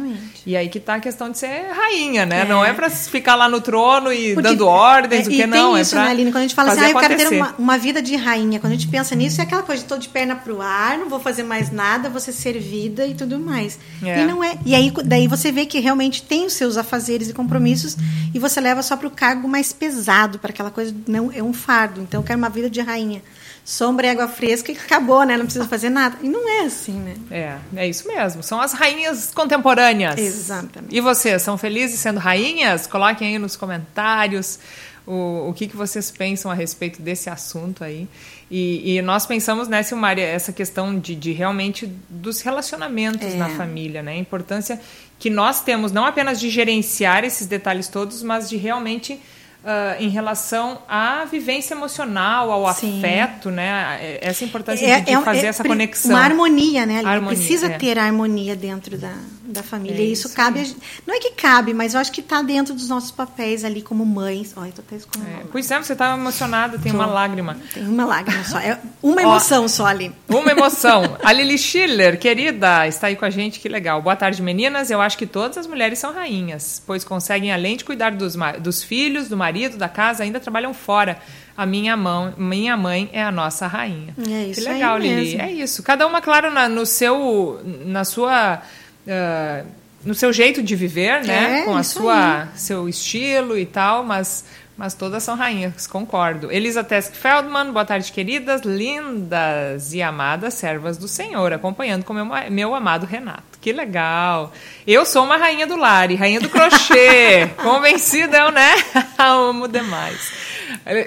E 0.44 0.55
aí 0.55 0.69
que 0.69 0.76
está 0.76 0.96
a 0.96 1.00
questão 1.00 1.31
de 1.31 1.38
ser 1.38 1.70
rainha, 1.72 2.26
né? 2.26 2.43
É. 2.43 2.44
Não 2.44 2.62
é 2.62 2.75
para 2.75 2.90
ficar 2.90 3.34
lá 3.34 3.49
no 3.49 3.60
trono 3.60 4.12
e 4.12 4.34
Porque, 4.34 4.50
dando 4.50 4.66
ordens, 4.66 5.26
é, 5.26 5.31
o 5.31 5.32
que 5.32 5.46
não. 5.46 5.76
é 5.76 5.81
isso, 5.81 5.94
né, 5.94 6.10
Aline? 6.10 6.31
Quando 6.31 6.37
a 6.37 6.43
gente 6.43 6.55
fala 6.55 6.72
assim, 6.72 6.81
ah, 6.82 6.90
eu 6.90 6.99
quero 6.99 7.16
ter 7.16 7.28
uma, 7.28 7.55
uma, 7.58 7.78
vida 7.78 8.02
de 8.02 8.16
rainha. 8.16 8.60
Quando 8.60 8.75
a 8.75 8.76
gente 8.76 8.88
pensa 8.88 9.14
nisso, 9.14 9.40
é 9.40 9.44
aquela 9.44 9.62
coisa 9.62 9.82
de 9.82 9.88
tô 9.88 9.96
de 9.96 10.08
perna 10.08 10.37
pro 10.37 10.61
ar, 10.61 10.99
não 10.99 11.09
vou 11.09 11.18
fazer 11.18 11.42
mais 11.42 11.71
nada, 11.71 12.11
vou 12.11 12.21
ser 12.21 12.32
servida 12.32 13.06
e 13.06 13.14
tudo 13.14 13.38
mais. 13.38 13.78
É. 14.02 14.21
E 14.21 14.26
não 14.26 14.44
é. 14.44 14.59
E 14.66 14.75
aí 14.75 14.92
daí 15.04 15.26
você 15.26 15.50
vê 15.50 15.64
que 15.64 15.80
realmente 15.80 16.23
tem 16.23 16.44
os 16.44 16.52
seus 16.52 16.76
afazeres 16.76 17.30
e 17.30 17.32
compromissos 17.32 17.97
e 18.35 18.38
você 18.38 18.61
leva 18.61 18.82
só 18.82 18.97
para 18.97 19.09
o 19.09 19.11
cargo 19.11 19.49
mais 19.49 19.73
pesado, 19.73 20.38
para 20.38 20.50
aquela 20.50 20.71
coisa, 20.71 20.94
não 21.06 21.32
é 21.32 21.42
um 21.42 21.52
fardo. 21.52 22.02
Então 22.02 22.21
eu 22.21 22.25
quero 22.25 22.38
uma 22.38 22.50
vida 22.50 22.68
de 22.68 22.80
rainha 22.80 23.23
sombra 23.68 24.06
e 24.06 24.10
água 24.10 24.26
fresca 24.26 24.72
e 24.72 24.75
acabou, 24.75 25.25
né? 25.25 25.37
Não 25.37 25.44
precisa 25.44 25.68
fazer 25.68 25.90
nada. 25.90 26.16
E 26.22 26.28
não 26.28 26.48
é 26.48 26.60
assim, 26.64 26.94
né? 26.94 27.14
É, 27.30 27.58
é 27.76 27.87
isso 27.87 28.08
mesmo. 28.08 28.42
São 28.42 28.58
as 28.58 28.72
rainhas 28.72 29.30
contemporâneas. 29.34 30.18
Exatamente. 30.18 30.96
E 30.96 31.02
vocês, 31.02 31.42
são 31.42 31.58
felizes 31.58 32.00
sendo 32.00 32.18
rainhas? 32.18 32.87
Coloquem 32.87 33.28
aí 33.28 33.38
nos 33.38 33.56
comentários 33.56 34.58
o, 35.06 35.50
o 35.50 35.52
que, 35.52 35.68
que 35.68 35.76
vocês 35.76 36.10
pensam 36.10 36.50
a 36.50 36.54
respeito 36.54 37.02
desse 37.02 37.28
assunto 37.28 37.84
aí. 37.84 38.08
E, 38.50 38.96
e 38.96 39.02
nós 39.02 39.26
pensamos, 39.26 39.68
né, 39.68 39.82
Silmaria, 39.82 40.25
essa 40.25 40.50
questão 40.50 40.98
de, 40.98 41.14
de 41.14 41.32
realmente 41.32 41.92
dos 42.08 42.40
relacionamentos 42.40 43.34
é. 43.34 43.37
na 43.37 43.50
família, 43.50 44.02
né? 44.02 44.12
A 44.12 44.18
importância 44.18 44.80
que 45.18 45.28
nós 45.28 45.60
temos 45.60 45.92
não 45.92 46.06
apenas 46.06 46.40
de 46.40 46.48
gerenciar 46.48 47.22
esses 47.22 47.46
detalhes 47.46 47.87
todos, 47.87 48.22
mas 48.22 48.48
de 48.48 48.56
realmente 48.56 49.20
Uh, 49.68 50.02
em 50.02 50.08
relação 50.08 50.78
à 50.88 51.26
vivência 51.26 51.75
emocional, 51.75 52.50
ao 52.50 52.72
Sim. 52.72 53.00
afeto, 53.00 53.50
né? 53.50 53.98
É, 54.00 54.18
essa 54.22 54.42
importância 54.42 54.87
é, 54.87 55.00
de, 55.00 55.14
de 55.14 55.22
fazer 55.22 55.44
é, 55.44 55.48
essa 55.50 55.62
conexão. 55.62 56.12
Uma 56.12 56.20
harmonia, 56.20 56.87
né? 56.87 57.02
Harmonia, 57.04 57.37
Precisa 57.37 57.66
é. 57.66 57.76
ter 57.76 57.98
harmonia 57.98 58.56
dentro 58.56 58.96
da, 58.96 59.12
da 59.42 59.62
família. 59.62 59.98
É 59.98 60.06
e 60.06 60.12
isso, 60.12 60.28
isso 60.28 60.34
cabe. 60.34 60.60
A, 60.60 60.64
não 61.06 61.14
é 61.14 61.18
que 61.18 61.32
cabe, 61.32 61.75
mas 61.75 61.92
eu 61.92 62.00
acho 62.00 62.10
que 62.10 62.22
está 62.22 62.40
dentro 62.40 62.72
dos 62.72 62.88
nossos 62.88 63.10
papéis 63.10 63.62
ali 63.62 63.82
como 63.82 64.06
mães. 64.06 64.54
Olha, 64.56 64.72
tô 64.72 64.80
até 64.80 64.96
é, 64.96 65.44
Pois 65.52 65.70
é, 65.70 65.76
você 65.76 65.92
estava 65.92 66.18
emocionada, 66.18 66.78
tem 66.78 66.90
tô. 66.90 66.96
uma 66.96 67.06
lágrima. 67.06 67.58
Tem 67.75 67.87
uma 67.87 68.06
lágrima 68.06 68.42
só. 68.44 68.58
É 68.58 68.78
uma 69.02 69.20
emoção 69.22 69.64
Ó, 69.64 69.68
só 69.68 69.84
ali. 69.84 70.10
Uma 70.26 70.50
emoção. 70.50 71.18
A 71.22 71.30
Lili 71.30 71.58
Schiller, 71.58 72.18
querida, 72.18 72.87
está 72.87 73.08
aí 73.08 73.16
com 73.16 73.26
a 73.26 73.30
gente, 73.30 73.60
que 73.60 73.68
legal. 73.68 74.00
Boa 74.00 74.16
tarde, 74.16 74.40
meninas. 74.40 74.90
Eu 74.90 75.02
acho 75.02 75.18
que 75.18 75.26
todas 75.26 75.58
as 75.58 75.66
mulheres 75.66 75.98
são 75.98 76.10
rainhas, 76.14 76.82
pois 76.87 77.04
conseguem, 77.04 77.52
além 77.52 77.76
de 77.76 77.84
cuidar 77.84 78.12
dos, 78.12 78.34
dos 78.60 78.82
filhos, 78.82 79.28
do 79.28 79.37
marido, 79.37 79.57
da 79.66 79.88
casa, 79.88 80.22
ainda 80.22 80.38
trabalham 80.38 80.72
fora 80.72 81.18
a 81.56 81.66
minha 81.66 81.96
mão, 81.96 82.32
minha 82.38 82.76
mãe 82.76 83.10
é 83.12 83.22
a 83.22 83.32
nossa 83.32 83.66
rainha. 83.66 84.14
É 84.30 84.44
isso 84.44 84.60
que 84.62 84.68
legal, 84.68 84.96
Lili. 84.96 85.40
É 85.40 85.50
isso. 85.50 85.82
Cada 85.82 86.06
uma, 86.06 86.20
claro, 86.20 86.52
na, 86.52 86.68
no 86.68 86.86
seu, 86.86 87.60
na 87.84 88.04
sua 88.04 88.62
uh, 89.04 89.66
no 90.04 90.14
seu 90.14 90.32
jeito 90.32 90.62
de 90.62 90.76
viver, 90.76 91.24
né? 91.24 91.60
É, 91.60 91.64
Com 91.64 91.76
a 91.76 91.82
sua 91.82 92.42
aí. 92.42 92.48
seu 92.54 92.88
estilo 92.88 93.58
e 93.58 93.66
tal, 93.66 94.04
mas 94.04 94.44
mas 94.78 94.94
todas 94.94 95.25
são 95.25 95.35
rainhas, 95.35 95.88
concordo. 95.88 96.52
Elisa 96.52 96.85
Tesk 96.85 97.12
Feldman, 97.12 97.73
boa 97.73 97.85
tarde, 97.85 98.12
queridas, 98.12 98.62
lindas 98.62 99.92
e 99.92 100.00
amadas 100.00 100.54
servas 100.54 100.97
do 100.97 101.08
Senhor, 101.08 101.52
acompanhando 101.52 102.04
com 102.04 102.14
meu, 102.14 102.25
meu 102.49 102.75
amado 102.76 103.04
Renato. 103.04 103.42
Que 103.61 103.73
legal! 103.73 104.52
Eu 104.87 105.04
sou 105.04 105.25
uma 105.25 105.37
rainha 105.37 105.66
do 105.66 105.75
lar 105.75 106.12
e 106.12 106.14
rainha 106.14 106.40
do 106.40 106.49
crochê. 106.49 107.50
Convencida, 107.61 108.52
né? 108.52 108.70
Amo 109.18 109.66
demais. 109.66 110.32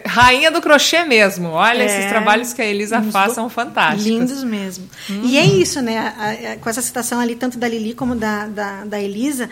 Rainha 0.06 0.52
do 0.52 0.62
crochê 0.62 1.06
mesmo. 1.06 1.52
Olha, 1.52 1.84
é, 1.84 1.86
esses 1.86 2.10
trabalhos 2.10 2.52
que 2.52 2.62
a 2.62 2.66
Elisa 2.66 3.02
faz 3.04 3.32
são 3.32 3.50
fantásticos. 3.50 4.06
Lindos 4.06 4.44
mesmo. 4.44 4.90
Hum. 5.10 5.22
E 5.24 5.38
é 5.38 5.46
isso, 5.46 5.82
né? 5.82 6.58
Com 6.60 6.70
essa 6.70 6.82
citação 6.82 7.22
ali, 7.22 7.36
tanto 7.36 7.58
da 7.58 7.70
Lili 7.70 7.94
como 7.94 8.16
da, 8.16 8.48
da, 8.48 8.84
da 8.84 9.00
Elisa, 9.00 9.50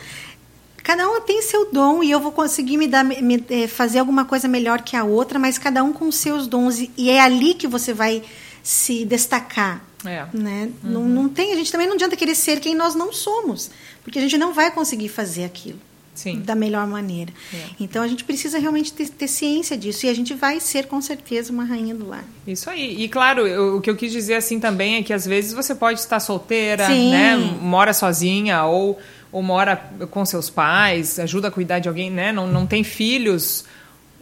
cada 0.89 1.07
uma 1.07 1.21
tem 1.21 1.39
seu 1.43 1.71
dom 1.71 2.01
e 2.01 2.09
eu 2.09 2.19
vou 2.19 2.31
conseguir 2.31 2.75
me 2.75 2.87
dar 2.87 3.03
me, 3.03 3.45
eh, 3.51 3.67
fazer 3.67 3.99
alguma 3.99 4.25
coisa 4.25 4.47
melhor 4.47 4.81
que 4.81 4.95
a 4.95 5.03
outra, 5.03 5.37
mas 5.37 5.59
cada 5.59 5.83
um 5.83 5.93
com 5.93 6.11
seus 6.11 6.47
dons 6.47 6.79
e 6.97 7.11
é 7.11 7.21
ali 7.21 7.53
que 7.53 7.67
você 7.67 7.93
vai 7.93 8.23
se 8.63 9.05
destacar. 9.05 9.85
É. 10.03 10.25
Né? 10.33 10.71
Uhum. 10.83 10.89
Não, 10.89 11.05
não 11.07 11.29
tem, 11.29 11.53
a 11.53 11.55
gente 11.55 11.71
também 11.71 11.85
não 11.85 11.93
adianta 11.93 12.15
querer 12.15 12.33
ser 12.33 12.59
quem 12.59 12.73
nós 12.73 12.95
não 12.95 13.13
somos, 13.13 13.69
porque 14.03 14.17
a 14.17 14.21
gente 14.23 14.35
não 14.35 14.51
vai 14.51 14.71
conseguir 14.71 15.09
fazer 15.09 15.43
aquilo. 15.43 15.79
Sim. 16.15 16.41
da 16.41 16.53
melhor 16.53 16.85
maneira. 16.85 17.31
É. 17.53 17.63
Então 17.79 18.03
a 18.03 18.07
gente 18.07 18.25
precisa 18.25 18.59
realmente 18.59 18.91
ter, 18.91 19.07
ter, 19.07 19.27
ciência 19.29 19.77
disso 19.77 20.05
e 20.05 20.09
a 20.09 20.13
gente 20.13 20.33
vai 20.33 20.59
ser 20.59 20.87
com 20.87 20.99
certeza 20.99 21.49
uma 21.49 21.63
rainha 21.63 21.95
do 21.95 22.05
lar. 22.05 22.25
Isso 22.45 22.69
aí. 22.69 23.01
E 23.01 23.07
claro, 23.07 23.47
eu, 23.47 23.77
o 23.77 23.81
que 23.81 23.89
eu 23.89 23.95
quis 23.95 24.11
dizer 24.11 24.35
assim 24.35 24.59
também 24.59 24.95
é 24.95 25.03
que 25.03 25.13
às 25.13 25.25
vezes 25.25 25.53
você 25.53 25.73
pode 25.73 25.97
estar 25.97 26.19
solteira, 26.19 26.87
Sim. 26.87 27.11
né, 27.11 27.37
mora 27.61 27.93
sozinha 27.93 28.65
ou 28.65 28.99
ou 29.31 29.41
mora 29.43 29.75
com 30.09 30.25
seus 30.25 30.49
pais, 30.49 31.19
ajuda 31.19 31.49
a 31.49 31.51
cuidar 31.51 31.79
de 31.79 31.87
alguém, 31.87 32.09
né, 32.09 32.31
não, 32.31 32.47
não 32.47 32.65
tem 32.65 32.83
filhos 32.83 33.65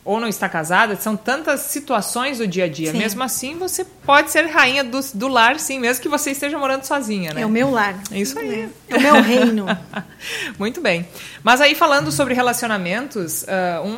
ou 0.08 0.22
não 0.22 0.28
está 0.30 0.48
casada, 0.48 0.96
são 0.96 1.18
tantas 1.18 1.60
situações 1.60 2.38
do 2.38 2.48
dia 2.48 2.64
a 2.64 2.70
dia. 2.70 2.94
Sim. 2.94 2.98
Mesmo 2.98 3.22
assim, 3.22 3.58
você 3.58 3.84
pode 3.84 4.32
ser 4.32 4.46
rainha 4.46 4.82
do, 4.82 5.02
do 5.14 5.28
lar, 5.28 5.60
sim, 5.60 5.80
mesmo 5.80 6.02
que 6.02 6.08
você 6.08 6.32
esteja 6.32 6.58
morando 6.58 6.86
sozinha, 6.86 7.34
né? 7.34 7.42
É 7.42 7.46
o 7.46 7.50
meu 7.50 7.70
lar. 7.70 8.02
Isso 8.10 8.40
aí. 8.40 8.70
É 8.88 8.96
o 8.96 9.02
meu 9.02 9.22
reino. 9.22 9.66
Muito 10.58 10.80
bem. 10.80 11.06
Mas 11.44 11.60
aí, 11.60 11.76
falando 11.76 12.10
sobre 12.10 12.34
relacionamentos, 12.34 13.44
uh, 13.44 13.86
um, 13.86 13.98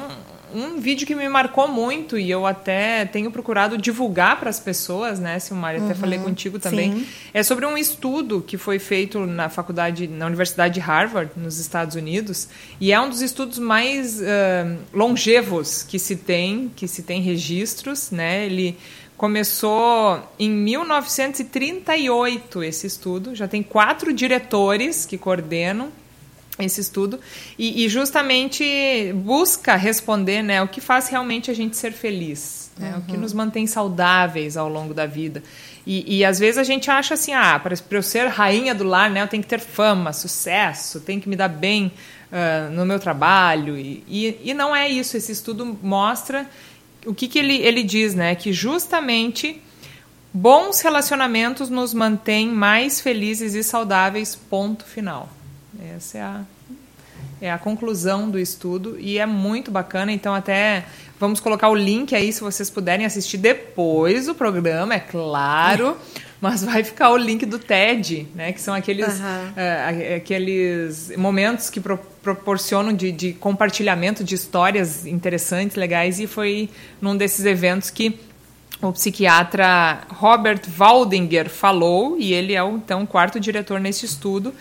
um 0.54 0.80
vídeo 0.80 1.06
que 1.06 1.16
me 1.16 1.28
marcou 1.30 1.68
muito 1.68 2.18
e 2.18 2.30
eu 2.30 2.46
até 2.46 3.06
tenho 3.06 3.32
procurado 3.32 3.78
divulgar 3.78 4.40
para 4.40 4.50
as 4.50 4.60
pessoas, 4.60 5.20
né, 5.20 5.40
Silmar, 5.40 5.76
uhum, 5.76 5.86
até 5.86 5.94
falei 5.94 6.20
contigo 6.20 6.60
também, 6.60 6.94
sim. 6.94 7.08
é 7.34 7.44
sobre 7.44 7.66
um 7.66 7.78
estudo 7.78 8.42
que 8.42 8.58
foi 8.58 8.80
feito 8.80 9.26
na 9.26 9.50
faculdade, 9.50 10.08
na 10.08 10.26
Universidade 10.26 10.76
de 10.76 10.80
Harvard, 10.80 11.32
nos 11.36 11.60
Estados 11.60 11.96
Unidos, 11.96 12.48
e 12.80 12.92
é 12.92 13.00
um 13.00 13.10
dos 13.10 13.22
estudos 13.22 13.60
mais 13.60 14.20
uh, 14.20 14.24
longevos 14.94 15.84
que 15.84 16.00
se 16.00 16.16
tem, 16.16 16.72
que 16.76 16.88
se 16.88 17.04
tem 17.04 17.22
registros, 17.22 18.10
né, 18.12 18.46
ele 18.46 18.78
começou 19.18 20.22
em 20.40 20.50
1938 20.50 22.64
esse 22.64 22.88
estudo, 22.88 23.36
já 23.36 23.48
tem 23.48 23.62
quatro 23.62 24.12
diretores 24.14 25.06
que 25.06 25.18
coordenam 25.18 25.92
esse 26.66 26.82
estudo 26.82 27.20
e, 27.58 27.86
e, 27.86 27.90
justamente 27.90 29.14
busca 29.16 29.76
responder 29.76 30.42
né, 30.42 30.62
o 30.62 30.68
que 30.68 30.82
faz 30.82 31.08
realmente 31.08 31.50
a 31.50 31.54
gente 31.54 31.78
ser 31.78 31.92
feliz, 31.92 32.72
né, 32.78 32.94
uhum. 32.94 33.00
o 33.00 33.02
que 33.04 33.14
uhum. 33.14 33.22
nos 33.22 33.34
mantém 33.34 33.66
saudáveis 33.66 34.58
ao 34.58 34.70
longo 34.70 34.94
da 34.94 35.06
vida. 35.06 35.42
E, 35.86 36.20
e 36.20 36.26
às 36.26 36.38
vezes 36.38 36.58
a 36.58 36.64
gente 36.64 36.92
acha 36.92 37.14
assim, 37.14 37.34
ah, 37.34 37.58
para 37.60 37.76
eu 37.92 38.04
ser 38.04 38.28
rainha 38.28 38.76
do 38.76 38.84
lar, 38.84 39.10
né, 39.10 39.24
eu 39.24 39.28
tenho 39.28 39.42
que 39.42 39.50
ter 39.50 39.60
fama, 39.60 40.14
sucesso, 40.14 41.00
tenho 41.00 41.22
que 41.22 41.30
me 41.30 41.36
dar 41.36 41.48
bem 41.48 41.92
uh, 42.32 42.72
no 42.72 42.86
meu 42.86 43.00
trabalho. 43.00 43.78
E, 43.78 44.04
e, 44.08 44.40
e, 44.44 44.54
não 44.54 44.76
é 44.76 44.88
isso. 44.88 45.18
Esse 45.18 45.32
estudo 45.32 45.78
mostra 45.82 46.48
o 47.06 47.14
que, 47.14 47.28
que 47.28 47.40
ele, 47.40 47.56
ele 47.58 47.84
diz, 47.84 48.14
né, 48.14 48.36
que 48.36 48.54
justamente 48.54 49.62
bons 50.34 50.82
relacionamentos 50.82 51.70
nos 51.70 51.94
mantêm 51.94 52.50
mais 52.50 53.02
felizes 53.02 53.56
e 53.56 53.64
saudáveis, 53.64 54.36
ponto 54.36 54.86
final. 54.86 55.30
Essa 55.96 56.18
é 56.18 56.22
a, 56.22 56.42
é 57.42 57.52
a 57.52 57.58
conclusão 57.58 58.30
do 58.30 58.40
estudo 58.40 58.98
e 59.00 59.18
é 59.18 59.26
muito 59.26 59.72
bacana. 59.72 60.12
Então, 60.12 60.34
até 60.34 60.86
vamos 61.20 61.40
colocar 61.40 61.70
o 61.70 61.76
link 61.76 62.16
aí 62.16 62.32
se 62.32 62.42
vocês 62.42 62.70
puderem 62.70 63.06
assistir 63.06 63.38
depois 63.38 64.26
do 64.26 64.36
programa, 64.36 64.94
é 64.96 65.00
claro. 65.00 65.98
Mas 66.42 66.64
vai 66.64 66.86
ficar 66.86 67.12
o 67.12 67.18
link 67.18 67.46
do 67.46 67.60
TED, 67.60 68.26
né? 68.34 68.54
Que 68.54 68.62
são 68.62 68.74
aqueles, 68.74 69.20
uhum. 69.20 69.26
uh, 69.26 70.16
aqueles 70.16 71.12
momentos 71.18 71.70
que 71.70 71.82
pro, 71.82 71.98
proporcionam 72.24 72.94
de, 72.94 73.12
de 73.12 73.34
compartilhamento 73.34 74.24
de 74.24 74.36
histórias 74.36 75.06
interessantes, 75.06 75.76
legais. 75.76 76.18
E 76.18 76.28
foi 76.28 76.70
num 77.02 77.18
desses 77.18 77.46
eventos 77.46 77.90
que 77.90 78.18
o 78.82 78.94
psiquiatra 78.94 80.04
Robert 80.10 80.62
Waldinger 80.78 81.50
falou, 81.50 82.18
e 82.18 82.34
ele 82.34 82.54
é 82.54 82.64
o, 82.64 82.78
então 82.78 83.04
o 83.04 83.08
quarto 83.08 83.38
diretor 83.38 83.78
nesse 83.78 84.06
estudo 84.06 84.54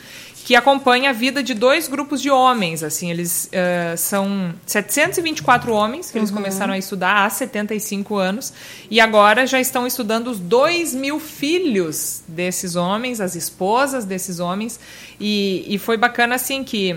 que 0.45 0.57
acompanha 0.57 1.11
a 1.11 1.13
vida 1.13 1.43
de 1.43 1.53
dois 1.55 1.89
grupos 1.89 2.23
de 2.23 2.31
homens. 2.31 2.83
Assim, 2.83 3.11
eles 3.11 3.51
uh, 3.53 3.97
são 3.97 4.55
724 4.65 5.73
homens 5.73 6.11
que 6.11 6.19
eles 6.19 6.31
uhum. 6.31 6.37
começaram 6.37 6.73
a 6.73 6.79
estudar 6.79 7.25
há 7.25 7.31
75 7.31 8.17
anos 8.17 8.53
e 8.91 9.01
agora 9.01 9.47
já 9.47 9.61
estão 9.61 9.87
estudando 9.87 10.29
os 10.29 10.39
2 10.39 10.95
mil 10.95 11.21
filhos 11.21 12.23
desses 12.27 12.77
homens, 12.77 13.21
as 13.21 13.35
esposas 13.35 14.05
desses 14.05 14.41
homens. 14.41 14.81
E, 15.21 15.65
e 15.69 15.79
foi 15.79 15.97
bacana 15.97 16.35
assim 16.35 16.65
que 16.65 16.97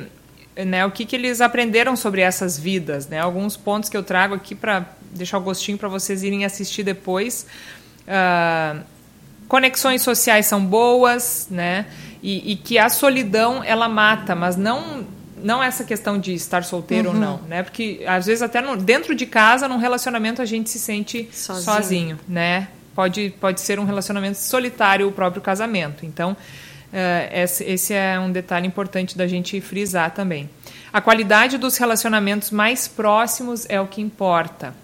né, 0.55 0.85
o 0.85 0.91
que, 0.91 1.05
que 1.05 1.15
eles 1.15 1.41
aprenderam 1.41 1.95
sobre 1.95 2.21
essas 2.21 2.59
vidas, 2.59 3.07
né? 3.07 3.19
Alguns 3.19 3.55
pontos 3.55 3.89
que 3.89 3.97
eu 3.97 4.03
trago 4.03 4.35
aqui 4.35 4.53
para 4.53 4.85
deixar 5.13 5.37
o 5.37 5.41
gostinho 5.41 5.77
para 5.77 5.89
vocês 5.89 6.23
irem 6.23 6.45
assistir 6.45 6.83
depois. 6.83 7.45
Uh, 8.01 8.83
conexões 9.47 10.01
sociais 10.01 10.45
são 10.45 10.65
boas, 10.65 11.47
né? 11.49 11.85
E, 12.21 12.51
e, 12.51 12.55
que 12.55 12.77
a 12.77 12.87
solidão 12.89 13.63
ela 13.63 13.89
mata, 13.89 14.35
mas 14.35 14.55
não 14.55 15.05
não 15.43 15.61
essa 15.63 15.83
questão 15.83 16.19
de 16.19 16.35
estar 16.35 16.63
solteiro 16.63 17.09
uhum. 17.09 17.15
ou 17.15 17.19
não, 17.19 17.37
né? 17.47 17.63
Porque 17.63 18.03
às 18.05 18.27
vezes 18.27 18.43
até 18.43 18.61
no, 18.61 18.77
dentro 18.77 19.15
de 19.15 19.25
casa, 19.25 19.67
num 19.67 19.77
relacionamento 19.77 20.39
a 20.39 20.45
gente 20.45 20.69
se 20.69 20.77
sente 20.77 21.27
sozinho. 21.31 21.63
sozinho, 21.63 22.19
né? 22.27 22.67
Pode 22.93 23.33
pode 23.41 23.59
ser 23.59 23.79
um 23.79 23.85
relacionamento 23.85 24.37
solitário 24.37 25.07
o 25.07 25.11
próprio 25.11 25.41
casamento. 25.41 26.05
Então 26.05 26.33
uh, 26.33 27.33
esse, 27.33 27.63
esse 27.63 27.93
é 27.93 28.19
um 28.19 28.31
detalhe 28.31 28.67
importante 28.67 29.17
da 29.17 29.25
gente 29.25 29.59
frisar 29.59 30.11
também. 30.11 30.47
A 30.93 31.01
qualidade 31.01 31.57
dos 31.57 31.77
relacionamentos 31.77 32.51
mais 32.51 32.87
próximos 32.87 33.65
é 33.69 33.79
o 33.79 33.87
que 33.87 34.01
importa, 34.01 34.75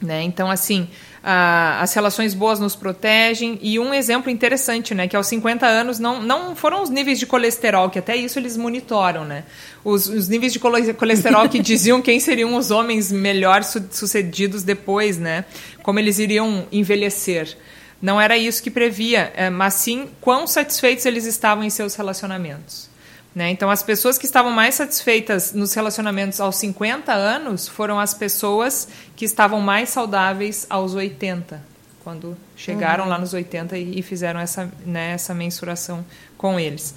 né? 0.00 0.22
Então 0.22 0.50
assim 0.50 0.88
ah, 1.22 1.80
as 1.82 1.92
relações 1.92 2.32
boas 2.32 2.58
nos 2.58 2.74
protegem. 2.74 3.58
E 3.60 3.78
um 3.78 3.92
exemplo 3.92 4.30
interessante, 4.30 4.94
né, 4.94 5.06
que 5.06 5.16
aos 5.16 5.26
50 5.26 5.66
anos 5.66 5.98
não, 5.98 6.22
não 6.22 6.56
foram 6.56 6.82
os 6.82 6.90
níveis 6.90 7.18
de 7.18 7.26
colesterol, 7.26 7.90
que 7.90 7.98
até 7.98 8.16
isso 8.16 8.38
eles 8.38 8.56
monitoram, 8.56 9.24
né? 9.24 9.44
Os, 9.84 10.06
os 10.06 10.28
níveis 10.28 10.52
de 10.52 10.58
colesterol 10.58 11.48
que 11.48 11.58
diziam 11.60 12.00
quem 12.00 12.18
seriam 12.20 12.56
os 12.56 12.70
homens 12.70 13.12
melhor 13.12 13.62
sucedidos 13.62 14.62
depois, 14.62 15.18
né? 15.18 15.44
Como 15.82 15.98
eles 15.98 16.18
iriam 16.18 16.66
envelhecer. 16.72 17.56
Não 18.00 18.20
era 18.20 18.38
isso 18.38 18.62
que 18.62 18.70
previa, 18.70 19.32
eh, 19.36 19.50
mas 19.50 19.74
sim 19.74 20.08
quão 20.20 20.46
satisfeitos 20.46 21.04
eles 21.04 21.26
estavam 21.26 21.64
em 21.64 21.70
seus 21.70 21.96
relacionamentos. 21.96 22.87
Né? 23.38 23.50
Então, 23.50 23.70
as 23.70 23.84
pessoas 23.84 24.18
que 24.18 24.26
estavam 24.26 24.50
mais 24.50 24.74
satisfeitas 24.74 25.52
nos 25.52 25.72
relacionamentos 25.72 26.40
aos 26.40 26.56
50 26.56 27.12
anos 27.12 27.68
foram 27.68 28.00
as 28.00 28.12
pessoas 28.12 28.88
que 29.14 29.24
estavam 29.24 29.60
mais 29.60 29.90
saudáveis 29.90 30.66
aos 30.68 30.96
80, 30.96 31.62
quando 32.02 32.36
chegaram 32.56 33.04
uhum. 33.04 33.10
lá 33.10 33.16
nos 33.16 33.32
80 33.32 33.78
e, 33.78 34.02
fizeram 34.02 34.40
essa, 34.40 34.68
né, 34.84 35.12
essa 35.12 35.32
mensuração 35.34 36.04
com 36.36 36.58
eles. 36.58 36.96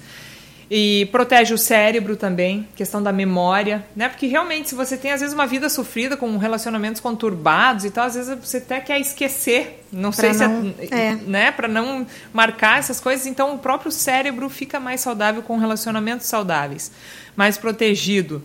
E 0.74 1.04
protege 1.12 1.52
o 1.52 1.58
cérebro 1.58 2.16
também, 2.16 2.66
questão 2.74 3.02
da 3.02 3.12
memória, 3.12 3.84
né? 3.94 4.08
Porque 4.08 4.26
realmente, 4.26 4.70
se 4.70 4.74
você 4.74 4.96
tem 4.96 5.12
às 5.12 5.20
vezes 5.20 5.34
uma 5.34 5.46
vida 5.46 5.68
sofrida 5.68 6.16
com 6.16 6.38
relacionamentos 6.38 6.98
conturbados 6.98 7.84
e 7.84 7.90
tal, 7.90 8.06
às 8.06 8.14
vezes 8.14 8.38
você 8.42 8.56
até 8.56 8.80
quer 8.80 8.98
esquecer. 8.98 9.84
Não 9.92 10.10
pra 10.10 10.32
sei 10.32 10.48
não, 10.48 10.72
se 10.72 10.94
é, 10.94 11.08
é. 11.08 11.14
né, 11.14 11.52
para 11.52 11.68
não 11.68 12.06
marcar 12.32 12.78
essas 12.78 12.98
coisas, 13.00 13.26
então 13.26 13.54
o 13.54 13.58
próprio 13.58 13.92
cérebro 13.92 14.48
fica 14.48 14.80
mais 14.80 15.02
saudável 15.02 15.42
com 15.42 15.58
relacionamentos 15.58 16.26
saudáveis, 16.26 16.90
mais 17.36 17.58
protegido. 17.58 18.42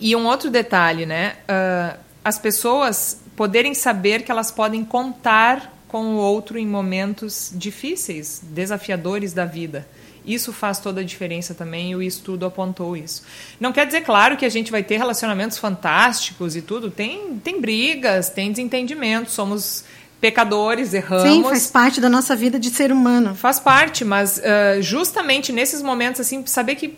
E 0.00 0.16
um 0.16 0.26
outro 0.26 0.50
detalhe, 0.50 1.06
né? 1.06 1.36
Uh, 1.48 1.96
as 2.24 2.40
pessoas 2.40 3.20
poderem 3.36 3.72
saber 3.72 4.24
que 4.24 4.32
elas 4.32 4.50
podem 4.50 4.84
contar 4.84 5.78
com 5.86 6.06
o 6.06 6.16
outro 6.16 6.58
em 6.58 6.66
momentos 6.66 7.52
difíceis, 7.54 8.42
desafiadores 8.42 9.32
da 9.32 9.44
vida. 9.44 9.86
Isso 10.24 10.52
faz 10.52 10.78
toda 10.78 11.00
a 11.00 11.04
diferença 11.04 11.54
também 11.54 11.90
e 11.90 11.96
o 11.96 12.02
estudo 12.02 12.46
apontou 12.46 12.96
isso. 12.96 13.22
Não 13.58 13.72
quer 13.72 13.86
dizer, 13.86 14.02
claro, 14.02 14.36
que 14.36 14.44
a 14.44 14.48
gente 14.48 14.70
vai 14.70 14.82
ter 14.82 14.96
relacionamentos 14.96 15.58
fantásticos 15.58 16.56
e 16.56 16.62
tudo. 16.62 16.90
Tem, 16.90 17.38
tem 17.42 17.60
brigas, 17.60 18.30
tem 18.30 18.50
desentendimentos, 18.50 19.32
somos 19.32 19.84
pecadores, 20.20 20.92
erramos. 20.92 21.30
Sim, 21.30 21.42
faz 21.42 21.66
parte 21.66 22.00
da 22.00 22.08
nossa 22.08 22.36
vida 22.36 22.58
de 22.58 22.70
ser 22.70 22.92
humano. 22.92 23.34
Faz 23.34 23.58
parte, 23.58 24.04
mas 24.04 24.38
uh, 24.38 24.82
justamente 24.82 25.52
nesses 25.52 25.82
momentos, 25.82 26.20
assim, 26.20 26.44
saber 26.46 26.74
que 26.74 26.96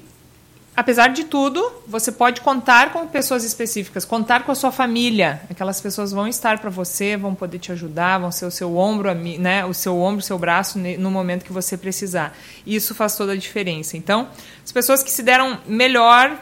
apesar 0.76 1.08
de 1.08 1.24
tudo, 1.24 1.64
você 1.86 2.10
pode 2.10 2.40
contar 2.40 2.92
com 2.92 3.06
pessoas 3.06 3.44
específicas, 3.44 4.04
contar 4.04 4.44
com 4.44 4.52
a 4.52 4.54
sua 4.54 4.72
família. 4.72 5.42
Aquelas 5.50 5.80
pessoas 5.80 6.12
vão 6.12 6.26
estar 6.26 6.58
para 6.58 6.70
você, 6.70 7.16
vão 7.16 7.34
poder 7.34 7.58
te 7.58 7.72
ajudar, 7.72 8.18
vão 8.18 8.32
ser 8.32 8.46
o 8.46 8.50
seu 8.50 8.76
ombro, 8.76 9.14
né, 9.14 9.64
o 9.64 9.74
seu 9.74 9.98
ombro, 9.98 10.22
seu 10.22 10.38
braço 10.38 10.78
no 10.78 11.10
momento 11.10 11.44
que 11.44 11.52
você 11.52 11.76
precisar. 11.76 12.36
Isso 12.66 12.94
faz 12.94 13.16
toda 13.16 13.32
a 13.32 13.36
diferença. 13.36 13.96
Então, 13.96 14.28
as 14.64 14.72
pessoas 14.72 15.02
que 15.02 15.10
se 15.10 15.22
deram 15.22 15.58
melhor 15.66 16.36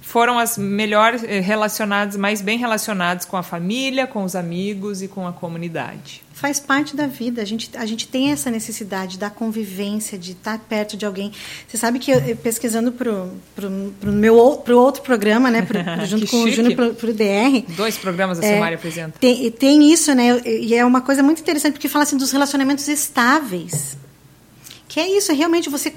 foram 0.00 0.38
as 0.38 0.58
melhores 0.58 1.24
eh, 1.24 1.40
relacionadas, 1.40 2.16
mais 2.16 2.42
bem 2.42 2.58
relacionadas 2.58 3.24
com 3.24 3.36
a 3.36 3.42
família, 3.42 4.06
com 4.06 4.22
os 4.22 4.36
amigos 4.36 5.02
e 5.02 5.08
com 5.08 5.26
a 5.26 5.32
comunidade. 5.32 6.23
Faz 6.34 6.58
parte 6.58 6.96
da 6.96 7.06
vida. 7.06 7.40
A 7.40 7.44
gente, 7.44 7.70
a 7.74 7.86
gente 7.86 8.08
tem 8.08 8.32
essa 8.32 8.50
necessidade 8.50 9.16
da 9.16 9.30
convivência, 9.30 10.18
de 10.18 10.32
estar 10.32 10.58
perto 10.58 10.96
de 10.96 11.06
alguém. 11.06 11.30
Você 11.68 11.76
sabe 11.76 12.00
que 12.00 12.10
eu, 12.10 12.36
pesquisando 12.36 12.90
para 12.90 13.08
o 13.08 14.12
meu 14.12 14.56
pro 14.56 14.78
outro 14.78 15.00
programa, 15.02 15.48
né, 15.48 15.62
pro, 15.62 15.78
junto 16.06 16.26
com 16.26 16.42
o 16.42 16.50
Júnior 16.50 16.94
para 16.94 17.08
o 17.08 17.12
DR. 17.12 17.64
Dois 17.76 17.96
programas 17.96 18.40
a 18.40 18.44
é, 18.44 18.54
Simária 18.54 18.76
apresenta. 18.76 19.16
Tem, 19.20 19.48
tem 19.52 19.92
isso, 19.92 20.12
né? 20.12 20.40
E 20.44 20.74
é 20.74 20.84
uma 20.84 21.00
coisa 21.00 21.22
muito 21.22 21.40
interessante, 21.40 21.74
porque 21.74 21.88
fala 21.88 22.02
assim 22.02 22.16
dos 22.16 22.32
relacionamentos 22.32 22.88
estáveis. 22.88 23.96
Que 24.88 25.00
é 25.00 25.16
isso, 25.16 25.32
é 25.32 25.34
realmente 25.34 25.68
você 25.68 25.92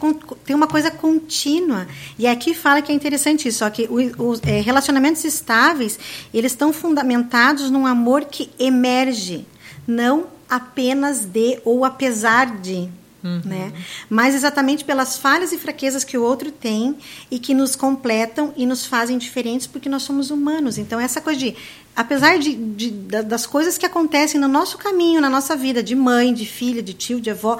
tem 0.46 0.56
uma 0.56 0.68
coisa 0.68 0.90
contínua. 0.90 1.88
E 2.18 2.26
aqui 2.26 2.54
fala 2.54 2.82
que 2.82 2.92
é 2.92 2.96
interessante 2.96 3.48
isso, 3.48 3.60
só 3.60 3.70
que 3.70 3.88
os 4.18 4.42
é, 4.44 4.62
relacionamentos 4.62 5.24
estáveis, 5.24 6.00
eles 6.34 6.52
estão 6.52 6.72
fundamentados 6.72 7.70
num 7.70 7.86
amor 7.86 8.26
que 8.26 8.50
emerge, 8.58 9.46
não 9.88 10.28
apenas 10.50 11.26
de 11.26 11.60
ou 11.64 11.84
apesar 11.86 12.58
de. 12.60 12.90
Uhum. 13.24 13.42
Né? 13.44 13.74
Mas 14.10 14.36
exatamente 14.36 14.86
pelas 14.86 15.18
falhas 15.18 15.52
e 15.52 15.58
fraquezas 15.58 16.04
que 16.04 16.18
o 16.18 16.24
outro 16.24 16.52
tem 16.52 16.96
e 17.30 17.40
que 17.40 17.54
nos 17.54 17.76
completam 17.76 18.54
e 18.56 18.66
nos 18.66 18.86
fazem 18.86 19.18
diferentes 19.18 19.68
porque 19.68 19.90
nós 19.90 20.04
somos 20.04 20.30
humanos. 20.30 20.78
Então, 20.78 21.00
essa 21.00 21.20
coisa 21.20 21.40
de. 21.40 21.56
Apesar 21.96 22.38
de, 22.38 22.56
de, 22.56 22.92
das 23.24 23.48
coisas 23.48 23.76
que 23.78 23.86
acontecem 23.86 24.40
no 24.40 24.48
nosso 24.48 24.78
caminho, 24.78 25.20
na 25.20 25.30
nossa 25.30 25.56
vida, 25.56 25.82
de 25.82 25.96
mãe, 25.96 26.32
de 26.32 26.46
filha, 26.46 26.84
de 26.84 26.94
tio, 26.94 27.20
de 27.20 27.32
avó, 27.32 27.60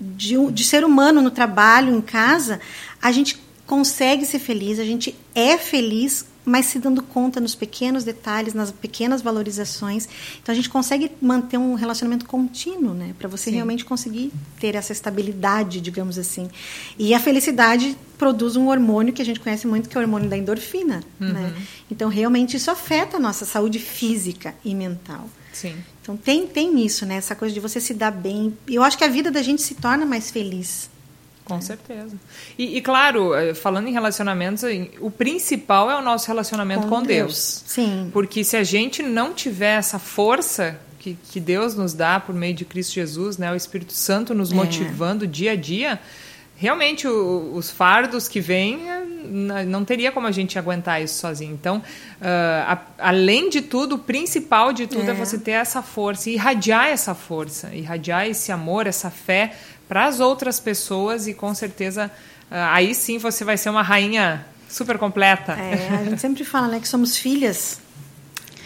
de, 0.00 0.34
de 0.50 0.64
ser 0.64 0.82
humano 0.82 1.20
no 1.20 1.30
trabalho, 1.30 1.94
em 1.94 2.00
casa, 2.00 2.58
a 3.02 3.12
gente 3.12 3.38
consegue 3.66 4.24
ser 4.24 4.38
feliz, 4.38 4.78
a 4.78 4.84
gente 4.84 5.14
é 5.34 5.58
feliz, 5.58 6.24
mas 6.44 6.66
se 6.66 6.78
dando 6.78 7.02
conta 7.02 7.40
nos 7.40 7.56
pequenos 7.56 8.04
detalhes, 8.04 8.54
nas 8.54 8.70
pequenas 8.70 9.20
valorizações. 9.20 10.08
Então 10.40 10.52
a 10.52 10.56
gente 10.56 10.70
consegue 10.70 11.10
manter 11.20 11.58
um 11.58 11.74
relacionamento 11.74 12.24
contínuo, 12.24 12.94
né, 12.94 13.14
para 13.18 13.28
você 13.28 13.50
Sim. 13.50 13.56
realmente 13.56 13.84
conseguir 13.84 14.32
ter 14.60 14.76
essa 14.76 14.92
estabilidade, 14.92 15.80
digamos 15.80 16.16
assim. 16.16 16.48
E 16.96 17.12
a 17.12 17.18
felicidade 17.18 17.96
produz 18.16 18.54
um 18.54 18.68
hormônio 18.68 19.12
que 19.12 19.20
a 19.20 19.24
gente 19.24 19.40
conhece 19.40 19.66
muito, 19.66 19.88
que 19.88 19.96
é 19.96 20.00
o 20.00 20.02
hormônio 20.02 20.30
da 20.30 20.36
endorfina, 20.36 21.02
uhum. 21.20 21.32
né? 21.32 21.54
Então 21.90 22.08
realmente 22.08 22.56
isso 22.56 22.70
afeta 22.70 23.16
a 23.16 23.20
nossa 23.20 23.44
saúde 23.44 23.80
física 23.80 24.54
e 24.64 24.74
mental. 24.74 25.28
Sim. 25.52 25.74
Então 26.00 26.16
tem, 26.16 26.46
tem 26.46 26.84
isso, 26.84 27.04
né? 27.04 27.16
Essa 27.16 27.34
coisa 27.34 27.52
de 27.52 27.58
você 27.58 27.80
se 27.80 27.92
dar 27.92 28.12
bem. 28.12 28.56
Eu 28.68 28.84
acho 28.84 28.96
que 28.96 29.02
a 29.02 29.08
vida 29.08 29.30
da 29.30 29.42
gente 29.42 29.60
se 29.60 29.74
torna 29.74 30.06
mais 30.06 30.30
feliz. 30.30 30.88
Com 31.46 31.60
certeza. 31.60 32.16
E, 32.58 32.76
e, 32.76 32.80
claro, 32.80 33.32
eh, 33.32 33.54
falando 33.54 33.86
em 33.86 33.92
relacionamentos, 33.92 34.64
o 35.00 35.12
principal 35.12 35.88
é 35.88 35.96
o 35.96 36.02
nosso 36.02 36.26
relacionamento 36.26 36.82
com, 36.82 36.96
com 36.96 37.02
Deus. 37.02 37.06
Deus. 37.06 37.62
Sim. 37.66 38.10
Porque 38.12 38.42
se 38.42 38.56
a 38.56 38.64
gente 38.64 39.00
não 39.00 39.32
tiver 39.32 39.78
essa 39.78 39.98
força 39.98 40.78
que, 40.98 41.16
que 41.30 41.38
Deus 41.38 41.76
nos 41.76 41.94
dá 41.94 42.18
por 42.18 42.34
meio 42.34 42.52
de 42.52 42.64
Cristo 42.64 42.94
Jesus, 42.94 43.38
né, 43.38 43.52
o 43.52 43.54
Espírito 43.54 43.92
Santo 43.92 44.34
nos 44.34 44.50
é. 44.50 44.54
motivando 44.56 45.24
dia 45.24 45.52
a 45.52 45.56
dia, 45.56 46.00
realmente 46.56 47.06
o, 47.06 47.52
os 47.54 47.70
fardos 47.70 48.26
que 48.26 48.40
vêm 48.40 48.80
eh, 48.90 49.64
não 49.64 49.84
teria 49.84 50.10
como 50.10 50.26
a 50.26 50.32
gente 50.32 50.58
aguentar 50.58 51.00
isso 51.00 51.20
sozinho. 51.20 51.52
Então, 51.52 51.76
uh, 51.76 51.82
a, 52.66 52.80
além 52.98 53.50
de 53.50 53.60
tudo, 53.60 53.96
o 53.96 53.98
principal 53.98 54.72
de 54.72 54.86
tudo 54.86 55.08
é. 55.08 55.12
é. 55.12 55.14
você 55.14 55.38
ter 55.38 55.52
essa 55.52 55.82
força, 55.82 56.28
irradiar 56.28 56.88
essa 56.88 57.14
força, 57.14 57.72
irradiar 57.74 58.26
esse 58.26 58.50
amor, 58.50 58.86
essa 58.86 59.10
fé 59.10 59.54
para 59.88 60.06
as 60.06 60.20
outras 60.20 60.58
pessoas 60.58 61.26
e 61.26 61.34
com 61.34 61.54
certeza 61.54 62.10
uh, 62.50 62.54
aí 62.70 62.94
sim 62.94 63.18
você 63.18 63.44
vai 63.44 63.56
ser 63.56 63.70
uma 63.70 63.82
rainha 63.82 64.44
super 64.68 64.98
completa. 64.98 65.52
É, 65.52 65.88
a 66.00 66.04
gente 66.04 66.20
sempre 66.20 66.44
fala 66.44 66.68
né, 66.68 66.80
que 66.80 66.88
somos 66.88 67.16
filhas. 67.16 67.80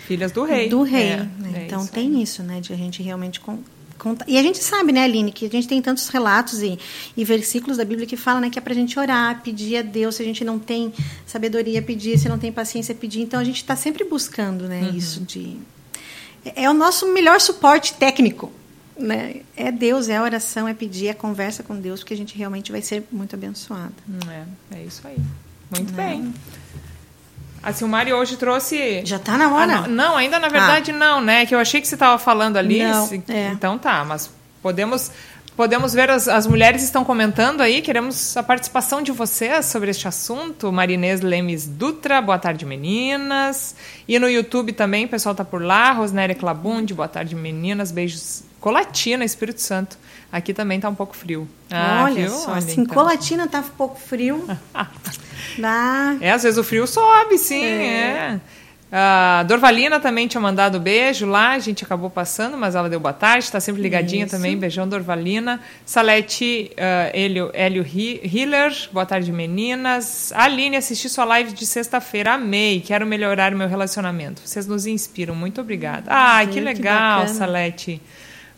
Filhas 0.06 0.33
do 0.33 0.44
rei. 0.44 0.68
Do 0.68 0.83
rei. 0.83 1.11
É, 1.11 1.16
né? 1.38 1.52
é 1.54 1.66
então 1.66 1.83
isso 1.83 1.92
tem 1.92 2.22
isso, 2.22 2.42
né? 2.42 2.61
De 2.61 2.72
a 2.72 2.76
gente 2.76 3.02
realmente 3.02 3.40
e 4.26 4.38
a 4.38 4.42
gente 4.42 4.62
sabe, 4.62 4.92
né, 4.92 5.04
Aline, 5.04 5.30
que 5.30 5.44
a 5.44 5.50
gente 5.50 5.68
tem 5.68 5.83
tantos 5.83 6.09
relatos 6.09 6.62
e, 6.62 6.78
e 7.14 7.24
versículos 7.24 7.76
da 7.76 7.85
Bíblia 7.85 8.06
que 8.06 8.16
falam 8.16 8.40
né, 8.40 8.48
que 8.48 8.59
é 8.59 8.62
para 8.62 8.72
a 8.72 8.76
gente 8.76 8.98
orar, 8.98 9.42
pedir 9.42 9.76
a 9.76 9.83
Deus, 9.83 10.14
se 10.14 10.22
a 10.22 10.24
gente 10.24 10.42
não 10.42 10.59
tem 10.59 10.92
sabedoria, 11.26 11.83
pedir, 11.83 12.18
se 12.18 12.28
não 12.28 12.38
tem 12.38 12.50
paciência, 12.50 12.94
pedir. 12.94 13.20
Então 13.20 13.38
a 13.38 13.44
gente 13.44 13.56
está 13.56 13.76
sempre 13.76 14.04
buscando 14.04 14.66
né, 14.66 14.80
uhum. 14.83 14.96
isso 14.96 15.20
de. 15.20 15.59
É, 16.44 16.64
é 16.64 16.70
o 16.70 16.72
nosso 16.72 17.12
melhor 17.12 17.40
suporte 17.40 17.94
técnico. 17.94 18.50
Né? 18.98 19.42
É 19.57 19.72
Deus, 19.72 20.09
é 20.09 20.16
a 20.16 20.22
oração, 20.22 20.68
é 20.68 20.74
pedir, 20.74 21.09
é 21.09 21.14
conversa 21.14 21.62
com 21.62 21.74
Deus, 21.76 22.00
porque 22.00 22.14
a 22.14 22.16
gente 22.16 22.37
realmente 22.37 22.70
vai 22.70 22.83
ser 22.83 23.07
muito 23.11 23.35
abençoado. 23.35 23.94
É, 24.29 24.76
é 24.76 24.83
isso 24.83 25.07
aí. 25.07 25.16
Muito 25.70 25.92
né? 25.92 26.09
bem. 26.09 26.35
A 27.62 27.72
Silmari 27.72 28.12
hoje 28.12 28.37
trouxe. 28.37 29.05
Já 29.05 29.16
está 29.16 29.37
na 29.37 29.53
hora? 29.55 29.81
Ah, 29.81 29.88
não, 29.88 30.16
ainda 30.16 30.38
na 30.38 30.48
verdade 30.48 30.92
ah. 30.92 30.94
não, 30.94 31.20
né? 31.20 31.44
Que 31.44 31.55
eu 31.55 31.59
achei 31.59 31.81
que 31.81 31.87
você 31.87 31.94
estava 31.94 32.18
falando 32.18 32.57
ali. 32.57 32.83
Não, 32.83 33.09
é. 33.29 33.48
Então 33.48 33.79
tá, 33.79 34.03
mas 34.05 34.31
podemos 34.62 35.11
podemos 35.57 35.92
ver 35.92 36.09
as, 36.09 36.26
as 36.26 36.46
mulheres 36.46 36.83
estão 36.83 37.05
comentando 37.05 37.61
aí. 37.61 37.83
Queremos 37.83 38.35
a 38.35 38.42
participação 38.42 39.03
de 39.03 39.12
vocês 39.12 39.66
sobre 39.66 39.90
este 39.90 40.09
assunto. 40.09 40.72
Marinês 40.72 41.20
Lemes 41.20 41.66
Dutra, 41.66 42.22
boa 42.22 42.38
tarde 42.38 42.64
meninas. 42.64 43.76
E 44.09 44.18
no 44.18 44.26
YouTube 44.26 44.72
também, 44.72 45.05
o 45.05 45.09
pessoal 45.09 45.35
tá 45.35 45.44
por 45.44 45.62
lá. 45.62 45.92
Rosnéria 45.92 46.35
Clabundi, 46.35 46.94
boa 46.94 47.09
tarde 47.09 47.35
meninas. 47.35 47.92
Beijos. 47.92 48.42
Colatina, 48.61 49.25
Espírito 49.25 49.61
Santo. 49.61 49.96
Aqui 50.31 50.55
também 50.55 50.77
está 50.77 50.88
um 50.88 50.94
pouco 50.94 51.16
frio. 51.16 51.49
Ah, 51.70 52.03
Olha 52.05 52.27
viu? 52.27 52.31
só, 52.31 52.51
Olha, 52.51 52.59
assim, 52.59 52.83
então. 52.83 52.94
Colatina 52.94 53.44
está 53.44 53.61
um 53.61 53.62
pouco 53.62 53.99
frio. 53.99 54.46
Dá. 55.59 56.16
É, 56.20 56.31
às 56.31 56.42
vezes 56.42 56.59
o 56.59 56.62
frio 56.62 56.87
sobe, 56.87 57.37
sim, 57.38 57.64
é. 57.64 58.38
é. 58.38 58.40
A 58.92 59.44
Dorvalina 59.44 60.01
também 60.01 60.27
tinha 60.27 60.40
mandado 60.40 60.81
beijo 60.81 61.25
lá, 61.25 61.51
a 61.51 61.59
gente 61.61 61.85
acabou 61.85 62.11
passando, 62.11 62.57
mas 62.57 62.75
ela 62.75 62.88
deu 62.88 62.99
boa 62.99 63.12
tarde, 63.12 63.44
está 63.44 63.61
sempre 63.61 63.81
ligadinha 63.81 64.25
Isso. 64.25 64.35
também. 64.35 64.59
Beijão, 64.59 64.88
Dorvalina. 64.88 65.61
Salete 65.87 66.73
uh, 66.73 67.16
Hélio, 67.16 67.51
Hélio 67.55 67.87
Hiller, 67.87 68.73
boa 68.92 69.07
tarde, 69.07 69.31
meninas. 69.31 70.33
Aline, 70.33 70.77
assisti 70.77 71.09
sua 71.09 71.25
live 71.25 71.53
de 71.53 71.64
sexta-feira, 71.66 72.33
amei, 72.33 72.81
quero 72.81 73.07
melhorar 73.07 73.55
o 73.55 73.57
meu 73.57 73.68
relacionamento. 73.68 74.42
Vocês 74.44 74.66
nos 74.66 74.87
inspiram, 74.87 75.37
muito 75.37 75.61
obrigada. 75.61 76.07
Ai, 76.12 76.49
que 76.49 76.59
legal, 76.59 77.23
que 77.23 77.31
Salete. 77.31 78.03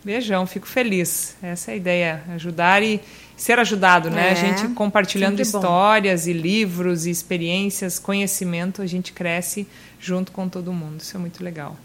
Beijão, 0.04 0.46
fico 0.46 0.66
feliz. 0.66 1.36
Essa 1.42 1.70
é 1.70 1.74
a 1.74 1.76
ideia, 1.76 2.22
ajudar 2.34 2.82
e 2.82 3.00
ser 3.36 3.58
ajudado, 3.58 4.10
né? 4.10 4.28
É, 4.28 4.32
a 4.32 4.34
gente 4.34 4.68
compartilhando 4.74 5.40
histórias 5.40 6.26
e 6.26 6.32
livros 6.32 7.06
e 7.06 7.10
experiências, 7.10 7.98
conhecimento, 7.98 8.82
a 8.82 8.86
gente 8.86 9.12
cresce 9.12 9.66
junto 10.00 10.32
com 10.32 10.48
todo 10.48 10.72
mundo. 10.72 11.00
Isso 11.00 11.16
é 11.16 11.20
muito 11.20 11.42
legal. 11.42 11.76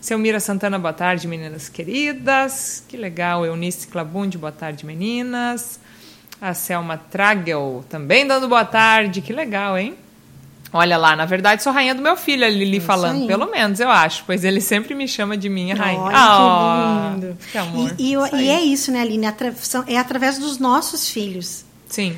Seu 0.00 0.18
Mira 0.18 0.40
Santana, 0.40 0.78
boa 0.78 0.92
tarde, 0.92 1.26
meninas 1.26 1.68
queridas. 1.68 2.84
Que 2.86 2.96
legal. 2.96 3.44
Eunice 3.44 3.88
Clabundi, 3.88 4.38
boa 4.38 4.52
tarde, 4.52 4.86
meninas. 4.86 5.80
A 6.40 6.54
Selma 6.54 6.96
Tragel 6.96 7.84
também 7.88 8.26
dando 8.26 8.48
boa 8.48 8.64
tarde. 8.64 9.20
Que 9.20 9.32
legal, 9.32 9.76
hein? 9.76 9.96
Olha 10.72 10.96
lá, 10.96 11.14
na 11.14 11.24
verdade 11.24 11.62
sou 11.62 11.72
rainha 11.72 11.94
do 11.94 12.02
meu 12.02 12.16
filho, 12.16 12.44
a 12.44 12.48
Lili 12.48 12.80
falando, 12.80 13.22
aí. 13.22 13.26
pelo 13.26 13.50
menos 13.50 13.80
eu 13.80 13.88
acho, 13.88 14.24
pois 14.26 14.44
ele 14.44 14.60
sempre 14.60 14.94
me 14.94 15.06
chama 15.06 15.36
de 15.36 15.48
minha 15.48 15.74
rainha. 15.74 16.00
Olha, 16.00 16.16
oh, 16.16 17.14
que 17.14 17.14
lindo. 17.14 17.38
Que 17.52 17.58
amor. 17.58 17.94
E, 17.98 18.14
e, 18.14 18.42
e 18.42 18.48
é 18.48 18.62
isso, 18.62 18.90
né, 18.90 19.00
Aline? 19.00 19.26
É 19.86 19.98
através 19.98 20.38
dos 20.38 20.58
nossos 20.58 21.08
filhos. 21.08 21.64
Sim. 21.88 22.16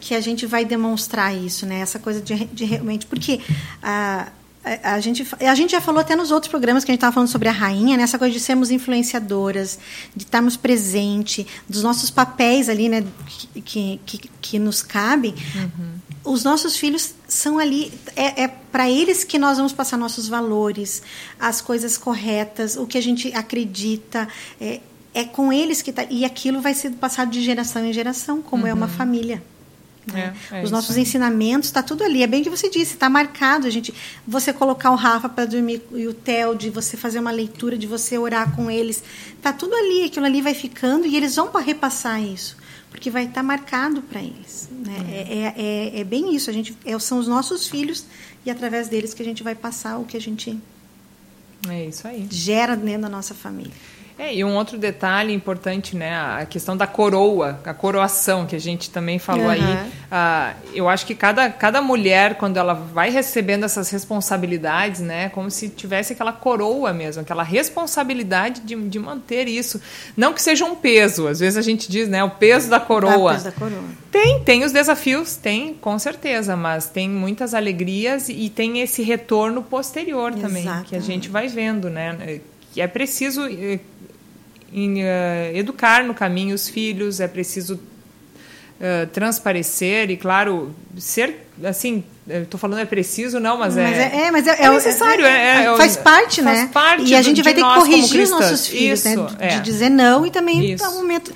Que 0.00 0.14
a 0.14 0.20
gente 0.20 0.46
vai 0.46 0.64
demonstrar 0.64 1.34
isso, 1.34 1.64
né? 1.64 1.80
Essa 1.80 1.98
coisa 1.98 2.20
de, 2.20 2.44
de 2.46 2.64
realmente. 2.64 3.06
Porque 3.06 3.40
a, 3.82 4.28
a, 4.64 4.94
a, 4.94 5.00
gente, 5.00 5.26
a 5.40 5.54
gente 5.54 5.70
já 5.70 5.80
falou 5.80 6.00
até 6.00 6.14
nos 6.14 6.30
outros 6.30 6.50
programas 6.50 6.84
que 6.84 6.90
a 6.90 6.92
gente 6.92 6.98
estava 6.98 7.14
falando 7.14 7.28
sobre 7.28 7.48
a 7.48 7.52
rainha, 7.52 7.96
né? 7.96 8.02
Essa 8.02 8.18
coisa 8.18 8.32
de 8.32 8.40
sermos 8.40 8.70
influenciadoras, 8.70 9.78
de 10.14 10.24
estarmos 10.24 10.56
presentes, 10.56 11.46
dos 11.68 11.82
nossos 11.82 12.10
papéis 12.10 12.68
ali, 12.68 12.88
né? 12.88 13.04
Que, 13.64 14.00
que, 14.04 14.18
que 14.40 14.58
nos 14.58 14.82
cabem. 14.82 15.34
Uhum 15.54 16.11
os 16.24 16.44
nossos 16.44 16.76
filhos 16.76 17.14
são 17.26 17.58
ali 17.58 17.92
é, 18.14 18.44
é 18.44 18.48
para 18.48 18.88
eles 18.88 19.24
que 19.24 19.38
nós 19.38 19.56
vamos 19.56 19.72
passar 19.72 19.96
nossos 19.96 20.28
valores 20.28 21.02
as 21.38 21.60
coisas 21.60 21.98
corretas 21.98 22.76
o 22.76 22.86
que 22.86 22.96
a 22.96 23.02
gente 23.02 23.32
acredita 23.34 24.28
é, 24.60 24.80
é 25.12 25.24
com 25.24 25.52
eles 25.52 25.82
que 25.82 25.92
tá 25.92 26.06
e 26.08 26.24
aquilo 26.24 26.60
vai 26.60 26.74
ser 26.74 26.90
passado 26.92 27.30
de 27.30 27.42
geração 27.42 27.84
em 27.84 27.92
geração 27.92 28.40
como 28.40 28.64
uhum. 28.64 28.68
é 28.68 28.74
uma 28.74 28.86
uhum. 28.86 28.92
família 28.92 29.42
né? 30.06 30.34
é, 30.50 30.60
é 30.60 30.62
os 30.62 30.70
nossos 30.70 30.96
ensinamentos 30.96 31.68
está 31.68 31.82
tudo 31.82 32.04
ali 32.04 32.22
é 32.22 32.26
bem 32.26 32.40
o 32.40 32.44
que 32.44 32.50
você 32.50 32.70
disse 32.70 32.94
está 32.94 33.10
marcado 33.10 33.66
a 33.66 33.70
gente 33.70 33.92
você 34.26 34.52
colocar 34.52 34.92
o 34.92 34.96
Rafa 34.96 35.28
para 35.28 35.44
dormir 35.44 35.82
e 35.92 36.06
o 36.06 36.14
Theo 36.14 36.54
de 36.54 36.70
você 36.70 36.96
fazer 36.96 37.18
uma 37.18 37.30
leitura 37.32 37.76
de 37.76 37.86
você 37.86 38.16
orar 38.16 38.54
com 38.54 38.70
eles 38.70 39.02
está 39.36 39.52
tudo 39.52 39.74
ali 39.74 40.04
aquilo 40.04 40.26
ali 40.26 40.40
vai 40.40 40.54
ficando 40.54 41.04
e 41.04 41.16
eles 41.16 41.34
vão 41.34 41.48
para 41.48 41.60
repassar 41.60 42.22
isso 42.22 42.61
porque 42.92 43.10
vai 43.10 43.24
estar 43.24 43.42
marcado 43.42 44.02
para 44.02 44.22
eles. 44.22 44.68
Né? 44.70 44.96
Uhum. 44.98 45.08
É, 45.10 45.54
é, 45.96 46.00
é, 46.00 46.04
bem 46.04 46.36
isso. 46.36 46.50
A 46.50 46.52
gente 46.52 46.76
é, 46.84 46.96
são 46.98 47.18
os 47.18 47.26
nossos 47.26 47.66
filhos 47.66 48.04
e 48.44 48.50
através 48.50 48.88
deles 48.88 49.14
que 49.14 49.22
a 49.22 49.24
gente 49.24 49.42
vai 49.42 49.54
passar 49.54 49.98
o 49.98 50.04
que 50.04 50.16
a 50.16 50.20
gente 50.20 50.56
é 51.68 51.86
isso 51.86 52.06
aí. 52.06 52.28
gera 52.30 52.76
dentro 52.76 53.02
da 53.02 53.08
nossa 53.08 53.34
família. 53.34 53.72
É, 54.18 54.34
e 54.34 54.44
um 54.44 54.54
outro 54.54 54.78
detalhe 54.78 55.32
importante, 55.32 55.96
né, 55.96 56.14
a 56.14 56.46
questão 56.46 56.76
da 56.76 56.86
coroa, 56.86 57.60
a 57.64 57.74
coroação, 57.74 58.46
que 58.46 58.54
a 58.54 58.58
gente 58.58 58.90
também 58.90 59.18
falou 59.18 59.44
uhum. 59.44 59.50
aí. 59.50 59.92
Ah, 60.10 60.54
eu 60.74 60.88
acho 60.88 61.06
que 61.06 61.14
cada, 61.14 61.48
cada 61.50 61.80
mulher, 61.80 62.36
quando 62.36 62.56
ela 62.56 62.74
vai 62.74 63.10
recebendo 63.10 63.64
essas 63.64 63.90
responsabilidades, 63.90 65.00
né, 65.00 65.28
como 65.30 65.50
se 65.50 65.68
tivesse 65.68 66.12
aquela 66.12 66.32
coroa 66.32 66.92
mesmo, 66.92 67.22
aquela 67.22 67.42
responsabilidade 67.42 68.60
de, 68.60 68.76
de 68.76 68.98
manter 68.98 69.48
isso. 69.48 69.80
Não 70.16 70.32
que 70.32 70.42
seja 70.42 70.64
um 70.64 70.74
peso, 70.74 71.26
às 71.26 71.40
vezes 71.40 71.56
a 71.56 71.62
gente 71.62 71.90
diz, 71.90 72.08
né, 72.08 72.22
o 72.22 72.30
peso 72.30 72.68
da 72.68 72.78
coroa. 72.78 73.32
O 73.32 73.34
peso 73.34 73.44
da 73.44 73.52
coroa. 73.52 73.84
Tem, 74.10 74.40
tem 74.44 74.62
os 74.62 74.72
desafios, 74.72 75.36
tem, 75.36 75.74
com 75.74 75.98
certeza, 75.98 76.54
mas 76.54 76.86
tem 76.86 77.08
muitas 77.08 77.54
alegrias 77.54 78.28
e 78.28 78.50
tem 78.50 78.80
esse 78.82 79.02
retorno 79.02 79.62
posterior 79.62 80.34
também, 80.34 80.62
Exatamente. 80.62 80.88
que 80.88 80.96
a 80.96 81.00
gente 81.00 81.28
vai 81.28 81.48
vendo, 81.48 81.88
né, 81.88 82.40
que 82.72 82.80
é 82.80 82.86
preciso 82.86 83.46
eh, 83.46 83.78
em, 84.72 85.02
uh, 85.02 85.54
educar 85.54 86.04
no 86.04 86.14
caminho 86.14 86.54
os 86.54 86.68
filhos, 86.68 87.20
é 87.20 87.28
preciso 87.28 87.74
uh, 87.74 89.06
transparecer 89.12 90.10
e, 90.10 90.16
claro, 90.16 90.74
ser 90.96 91.46
assim. 91.64 92.04
Estou 92.28 92.58
falando 92.58 92.78
é 92.78 92.84
preciso, 92.84 93.40
não, 93.40 93.58
mas, 93.58 93.74
mas 93.74 93.98
é, 93.98 94.02
é, 94.02 94.20
é, 94.26 94.30
mas 94.30 94.46
é, 94.46 94.62
é 94.62 94.70
necessário. 94.70 95.24
É, 95.24 95.64
é 95.64 95.76
faz 95.76 95.96
parte, 95.96 96.40
faz 96.40 96.60
né? 96.60 96.70
Parte 96.72 97.04
e 97.04 97.16
a 97.16 97.22
gente 97.22 97.42
vai 97.42 97.52
ter 97.52 97.62
que 97.62 97.74
corrigir 97.74 98.22
os 98.22 98.30
nossos 98.30 98.68
filhos, 98.68 99.04
Isso, 99.04 99.20
né? 99.20 99.48
De, 99.48 99.56
de, 99.56 99.60
dizer 99.62 99.88
não 99.88 100.24
e 100.24 100.30
também, 100.30 100.76
no 100.76 100.92
momento 100.92 101.34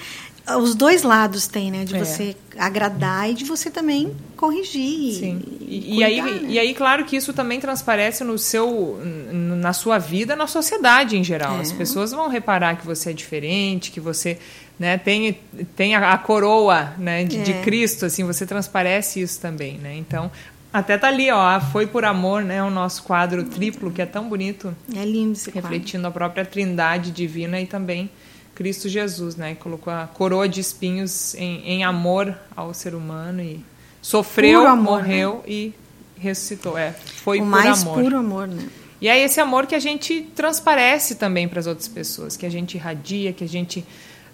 os 0.55 0.75
dois 0.75 1.03
lados 1.03 1.49
tem, 1.49 1.71
né? 1.71 1.85
De 1.85 1.97
é. 1.97 2.05
você 2.05 2.37
agradar 2.57 3.29
e 3.31 3.35
de 3.35 3.45
você 3.45 3.71
também 3.71 4.15
corrigir. 4.37 5.15
Sim. 5.15 5.43
E, 5.61 5.79
e, 5.79 5.95
cuidar, 5.97 6.07
aí, 6.07 6.23
né? 6.23 6.47
e 6.49 6.59
aí, 6.59 6.75
claro 6.75 7.05
que 7.05 7.17
isso 7.17 7.33
também 7.33 7.59
transparece 7.59 8.23
no 8.23 8.39
seu, 8.39 9.01
na 9.33 9.73
sua 9.73 9.99
vida, 9.99 10.37
na 10.37 10.47
sociedade 10.47 11.17
em 11.17 11.25
geral. 11.25 11.57
É. 11.57 11.63
As 11.63 11.73
pessoas 11.73 12.13
vão 12.13 12.29
reparar 12.29 12.77
que 12.77 12.87
você 12.87 13.11
é 13.11 13.13
diferente, 13.13 13.91
que 13.91 13.99
você 13.99 14.39
né, 14.79 14.97
tem, 14.99 15.39
tem 15.75 15.97
a, 15.97 16.13
a 16.13 16.19
coroa 16.19 16.95
né, 16.97 17.25
de, 17.25 17.39
é. 17.39 17.43
de, 17.43 17.53
Cristo, 17.55 18.07
assim, 18.07 18.25
você 18.25 18.47
transparece 18.47 19.21
isso 19.21 19.41
também, 19.41 19.79
né? 19.79 19.97
Então, 19.97 20.31
até 20.73 20.97
tá 20.97 21.09
ali, 21.09 21.31
ó, 21.31 21.61
foi 21.61 21.87
por 21.87 22.05
amor, 22.05 22.43
né, 22.43 22.63
o 22.63 22.71
nosso 22.71 23.03
quadro 23.03 23.45
triplo 23.45 23.91
que 23.91 24.01
é 24.01 24.07
tão 24.07 24.29
bonito. 24.29 24.77
É 24.95 25.05
lindo 25.05 25.33
esse 25.33 25.51
Refletindo 25.51 26.03
quadro. 26.03 26.09
a 26.09 26.11
própria 26.13 26.45
trindade 26.45 27.11
divina 27.11 27.61
e 27.61 27.67
também 27.67 28.11
Cristo 28.57 28.89
Jesus, 28.89 29.37
né? 29.37 29.55
Colocou 29.55 29.93
a 29.93 30.07
coroa 30.07 30.49
de 30.49 30.61
espinhos 30.61 31.35
em, 31.35 31.61
em 31.65 31.85
amor 31.85 32.35
ao 32.57 32.73
ser 32.73 32.95
humano 32.95 33.43
e 33.43 33.63
sofreu, 34.01 34.67
amor, 34.67 35.03
morreu 35.03 35.35
né? 35.47 35.53
e 35.53 35.75
ressuscitou. 36.17 36.77
É, 36.77 36.93
foi 36.93 37.39
o 37.39 37.43
por 37.43 37.49
mais 37.49 37.83
amor. 37.83 38.03
puro 38.03 38.17
amor, 38.17 38.49
né? 38.49 38.67
E 38.99 39.09
é 39.09 39.19
esse 39.21 39.39
amor 39.41 39.67
que 39.67 39.75
a 39.75 39.79
gente 39.79 40.23
transparece 40.35 41.17
também 41.17 41.47
para 41.47 41.61
as 41.61 41.67
outras 41.67 41.87
pessoas, 41.87 42.35
que 42.35 42.47
a 42.47 42.51
gente 42.51 42.77
irradia, 42.77 43.31
que 43.31 43.45
a 43.45 43.49
gente 43.49 43.81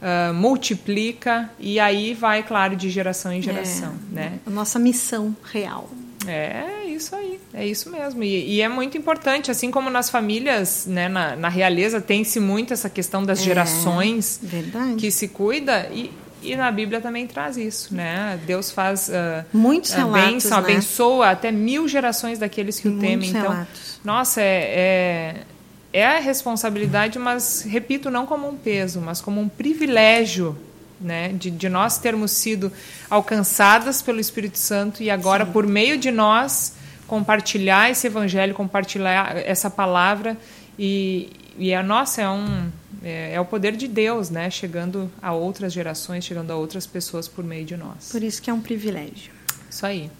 uh, 0.00 0.32
multiplica 0.32 1.50
e 1.58 1.80
aí 1.80 2.14
vai, 2.14 2.44
claro, 2.44 2.76
de 2.76 2.88
geração 2.88 3.32
em 3.32 3.42
geração, 3.42 3.92
é, 4.12 4.14
né? 4.14 4.38
A 4.46 4.50
nossa 4.50 4.78
missão 4.78 5.36
real. 5.52 5.90
É 6.26 6.84
isso 6.86 7.14
aí, 7.16 7.40
é 7.52 7.66
isso 7.66 7.90
mesmo. 7.90 8.22
E, 8.22 8.56
e, 8.56 8.62
é 8.62 8.68
muito 8.68 8.96
importante, 8.96 9.50
assim 9.50 9.70
como 9.70 9.90
nas 9.90 10.10
famílias, 10.10 10.86
né, 10.86 11.08
na, 11.08 11.34
na 11.36 11.48
realeza, 11.48 12.00
tem-se 12.00 12.38
muito 12.38 12.72
essa 12.72 12.88
questão 12.88 13.24
das 13.24 13.40
é, 13.40 13.44
gerações 13.44 14.38
verdade. 14.42 14.96
que 14.96 15.10
se 15.10 15.28
cuida. 15.28 15.88
E, 15.92 16.10
e 16.42 16.56
na 16.56 16.70
Bíblia 16.70 17.00
também 17.00 17.26
traz 17.26 17.56
isso, 17.56 17.94
né? 17.94 18.38
Deus 18.44 18.70
faz 18.70 19.08
uh, 19.08 19.44
muitos 19.52 19.92
relatos, 19.92 20.32
bênção, 20.32 20.60
né? 20.60 20.64
abençoa 20.64 21.30
até 21.30 21.52
mil 21.52 21.86
gerações 21.86 22.38
daqueles 22.38 22.80
que 22.80 22.88
o 22.88 22.98
temem. 22.98 23.30
Então, 23.30 23.42
relatos. 23.42 24.00
nossa, 24.04 24.40
é, 24.40 25.44
é, 25.92 26.00
é 26.00 26.06
a 26.06 26.18
responsabilidade, 26.18 27.18
mas 27.18 27.62
repito, 27.62 28.10
não 28.10 28.26
como 28.26 28.48
um 28.48 28.56
peso, 28.56 29.00
mas 29.00 29.20
como 29.20 29.40
um 29.40 29.48
privilégio 29.48 30.56
né? 31.02 31.28
De, 31.28 31.50
de 31.50 31.68
nós 31.68 31.98
termos 31.98 32.30
sido 32.32 32.72
alcançadas 33.10 34.00
pelo 34.00 34.20
Espírito 34.20 34.58
Santo 34.58 35.02
e 35.02 35.10
agora, 35.10 35.44
Sim. 35.44 35.52
por 35.52 35.66
meio 35.66 35.98
de 35.98 36.10
nós, 36.10 36.74
compartilhar 37.06 37.90
esse 37.90 38.06
evangelho, 38.06 38.54
compartilhar 38.54 39.36
essa 39.36 39.68
palavra 39.68 40.36
e, 40.78 41.30
e 41.58 41.74
a 41.74 41.82
nossa 41.82 42.22
é 42.22 42.28
um 42.28 42.70
é, 43.02 43.34
é, 43.34 43.40
o 43.40 43.44
poder 43.44 43.76
de 43.76 43.88
Deus, 43.88 44.30
né? 44.30 44.48
Chegando 44.48 45.10
a 45.20 45.32
outras 45.32 45.72
gerações, 45.72 46.24
chegando 46.24 46.50
a 46.52 46.56
outras 46.56 46.86
pessoas 46.86 47.26
por 47.26 47.44
meio 47.44 47.64
de 47.64 47.76
nós. 47.76 48.10
Por 48.10 48.22
isso 48.22 48.40
que 48.40 48.48
é 48.48 48.52
um 48.52 48.60
privilégio. 48.60 49.32
Isso 49.68 49.84
aí. 49.84 50.10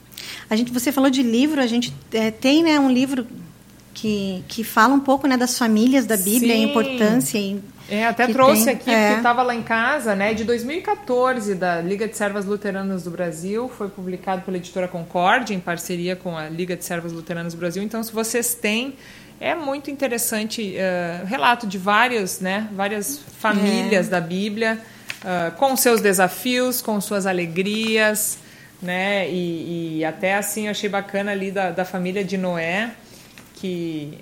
A 0.50 0.56
gente, 0.56 0.72
você 0.72 0.90
falou 0.90 1.10
de 1.10 1.22
livro, 1.22 1.60
a 1.60 1.66
gente 1.66 1.94
é, 2.12 2.30
tem, 2.30 2.62
né, 2.62 2.78
um 2.78 2.90
livro 2.90 3.26
que, 3.94 4.42
que 4.48 4.64
fala 4.64 4.94
um 4.94 5.00
pouco, 5.00 5.26
né, 5.26 5.36
das 5.36 5.56
famílias 5.56 6.06
da 6.06 6.16
Bíblia, 6.16 6.54
Sim. 6.54 6.64
a 6.64 6.68
importância 6.68 7.38
e 7.38 7.60
é, 7.88 8.06
até 8.06 8.26
trouxe 8.28 8.64
tem, 8.64 8.74
aqui, 8.74 8.90
é. 8.90 9.06
porque 9.06 9.16
estava 9.18 9.42
lá 9.42 9.54
em 9.54 9.62
casa, 9.62 10.14
né? 10.14 10.32
De 10.34 10.44
2014, 10.44 11.54
da 11.54 11.80
Liga 11.80 12.06
de 12.06 12.16
Servas 12.16 12.44
Luteranas 12.44 13.04
do 13.04 13.10
Brasil, 13.10 13.68
foi 13.68 13.88
publicado 13.88 14.42
pela 14.42 14.56
editora 14.56 14.88
Concórdia, 14.88 15.54
em 15.54 15.60
parceria 15.60 16.16
com 16.16 16.36
a 16.36 16.48
Liga 16.48 16.76
de 16.76 16.84
Servas 16.84 17.12
Luteranas 17.12 17.54
do 17.54 17.58
Brasil. 17.58 17.82
Então, 17.82 18.02
se 18.02 18.12
vocês 18.12 18.54
têm, 18.54 18.94
é 19.40 19.54
muito 19.54 19.90
interessante 19.90 20.76
uh, 20.76 21.26
relato 21.26 21.66
de 21.66 21.76
várias, 21.76 22.40
né? 22.40 22.68
Várias 22.72 23.18
famílias 23.18 24.06
é. 24.06 24.10
da 24.10 24.20
Bíblia, 24.20 24.80
uh, 25.22 25.56
com 25.56 25.76
seus 25.76 26.00
desafios, 26.00 26.80
com 26.80 27.00
suas 27.00 27.26
alegrias, 27.26 28.38
né? 28.80 29.28
E, 29.28 29.98
e 29.98 30.04
até 30.04 30.36
assim, 30.36 30.66
eu 30.66 30.70
achei 30.70 30.88
bacana 30.88 31.32
ali 31.32 31.50
da, 31.50 31.70
da 31.70 31.84
família 31.84 32.24
de 32.24 32.38
Noé, 32.38 32.92
que 33.54 34.18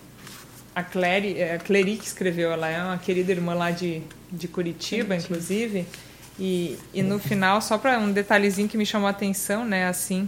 a 0.74 0.82
Clary, 0.82 1.38
é, 1.38 1.54
a 1.54 1.58
Clary 1.58 1.96
que 1.96 2.06
escreveu, 2.06 2.52
ela 2.52 2.68
é 2.68 2.82
uma 2.82 2.98
querida 2.98 3.32
irmã 3.32 3.54
lá 3.54 3.70
de, 3.70 4.02
de 4.30 4.48
Curitiba, 4.48 5.16
inclusive. 5.16 5.86
E, 6.38 6.78
e 6.94 7.02
no 7.02 7.18
final, 7.18 7.60
só 7.60 7.76
para 7.76 7.98
um 7.98 8.12
detalhezinho 8.12 8.68
que 8.68 8.78
me 8.78 8.86
chamou 8.86 9.06
a 9.06 9.10
atenção, 9.10 9.64
né? 9.64 9.86
Assim, 9.86 10.22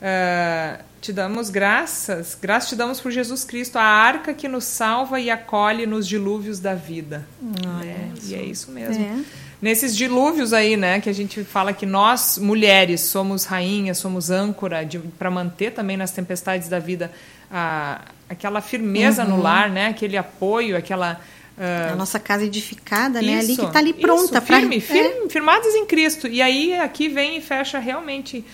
uh, 0.00 0.82
te 1.00 1.12
damos 1.12 1.50
graças, 1.50 2.36
graças 2.40 2.70
te 2.70 2.76
damos 2.76 3.00
por 3.00 3.10
Jesus 3.10 3.44
Cristo, 3.44 3.76
a 3.76 3.82
arca 3.82 4.32
que 4.32 4.48
nos 4.48 4.64
salva 4.64 5.20
e 5.20 5.30
acolhe 5.30 5.84
nos 5.84 6.06
dilúvios 6.08 6.60
da 6.60 6.74
vida. 6.74 7.26
Ah, 7.66 7.84
é, 7.84 8.08
e 8.24 8.34
é 8.34 8.42
isso 8.42 8.70
mesmo. 8.70 9.04
É. 9.04 9.24
Nesses 9.60 9.94
dilúvios 9.94 10.54
aí, 10.54 10.74
né, 10.76 11.00
que 11.00 11.10
a 11.10 11.12
gente 11.12 11.44
fala 11.44 11.72
que 11.72 11.84
nós, 11.84 12.38
mulheres, 12.38 13.02
somos 13.02 13.44
rainhas, 13.44 13.98
somos 13.98 14.30
âncora 14.30 14.88
para 15.18 15.30
manter 15.30 15.72
também 15.72 15.98
nas 15.98 16.12
tempestades 16.12 16.66
da 16.68 16.78
vida 16.78 17.12
a, 17.50 18.00
aquela 18.28 18.62
firmeza 18.62 19.22
uhum. 19.24 19.36
no 19.36 19.42
lar, 19.42 19.68
né? 19.68 19.88
Aquele 19.88 20.16
apoio, 20.16 20.76
aquela 20.76 21.20
uh... 21.58 21.92
a 21.92 21.96
nossa 21.96 22.18
casa 22.18 22.44
edificada, 22.44 23.20
né? 23.20 23.38
Ali 23.38 23.56
que 23.56 23.64
está 23.64 23.80
ali 23.80 23.92
pronta 23.92 24.40
firme, 24.40 24.80
firme, 24.80 25.26
é. 25.26 25.28
firmados 25.28 25.74
em 25.74 25.84
Cristo. 25.84 26.26
E 26.26 26.40
aí 26.40 26.78
aqui 26.78 27.08
vem 27.08 27.36
e 27.36 27.40
fecha 27.40 27.78
realmente 27.78 28.44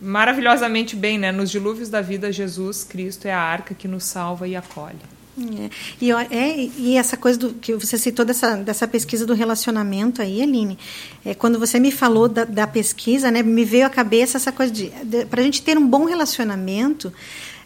maravilhosamente 0.00 0.96
bem, 0.96 1.18
né? 1.18 1.30
Nos 1.30 1.50
dilúvios 1.50 1.88
da 1.88 2.00
vida, 2.00 2.32
Jesus 2.32 2.82
Cristo 2.82 3.26
é 3.26 3.32
a 3.32 3.40
arca 3.40 3.74
que 3.74 3.86
nos 3.86 4.04
salva 4.04 4.48
e 4.48 4.56
acolhe. 4.56 5.15
É. 5.38 5.70
E, 6.00 6.10
é, 6.10 6.70
e 6.78 6.96
essa 6.96 7.16
coisa 7.16 7.38
do, 7.38 7.52
que 7.54 7.74
você 7.74 7.98
citou 7.98 8.24
dessa, 8.24 8.56
dessa 8.56 8.88
pesquisa 8.88 9.26
do 9.26 9.34
relacionamento 9.34 10.22
aí, 10.22 10.42
Aline, 10.42 10.78
é, 11.24 11.34
quando 11.34 11.58
você 11.58 11.78
me 11.78 11.90
falou 11.90 12.26
da, 12.26 12.44
da 12.44 12.66
pesquisa, 12.66 13.30
né, 13.30 13.42
me 13.42 13.64
veio 13.64 13.86
à 13.86 13.90
cabeça 13.90 14.38
essa 14.38 14.50
coisa 14.50 14.72
de, 14.72 14.88
de 15.04 15.26
para 15.26 15.42
a 15.42 15.44
gente 15.44 15.60
ter 15.60 15.76
um 15.76 15.86
bom 15.86 16.06
relacionamento, 16.06 17.12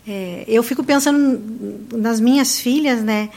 é, 0.06 0.44
eu 0.48 0.62
fico 0.64 0.82
pensando 0.82 1.40
nas 1.92 2.18
minhas 2.18 2.58
filhas, 2.58 3.02
né? 3.02 3.30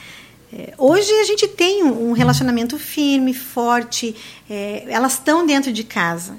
É, 0.52 0.74
hoje 0.78 1.12
a 1.12 1.24
gente 1.24 1.48
tem 1.48 1.84
um 1.84 2.13
relacionamento 2.13 2.78
firme, 2.80 3.34
forte, 3.34 4.15
é, 4.50 4.86
elas 4.88 5.13
estão 5.13 5.46
dentro 5.46 5.72
de 5.72 5.84
casa. 5.84 6.36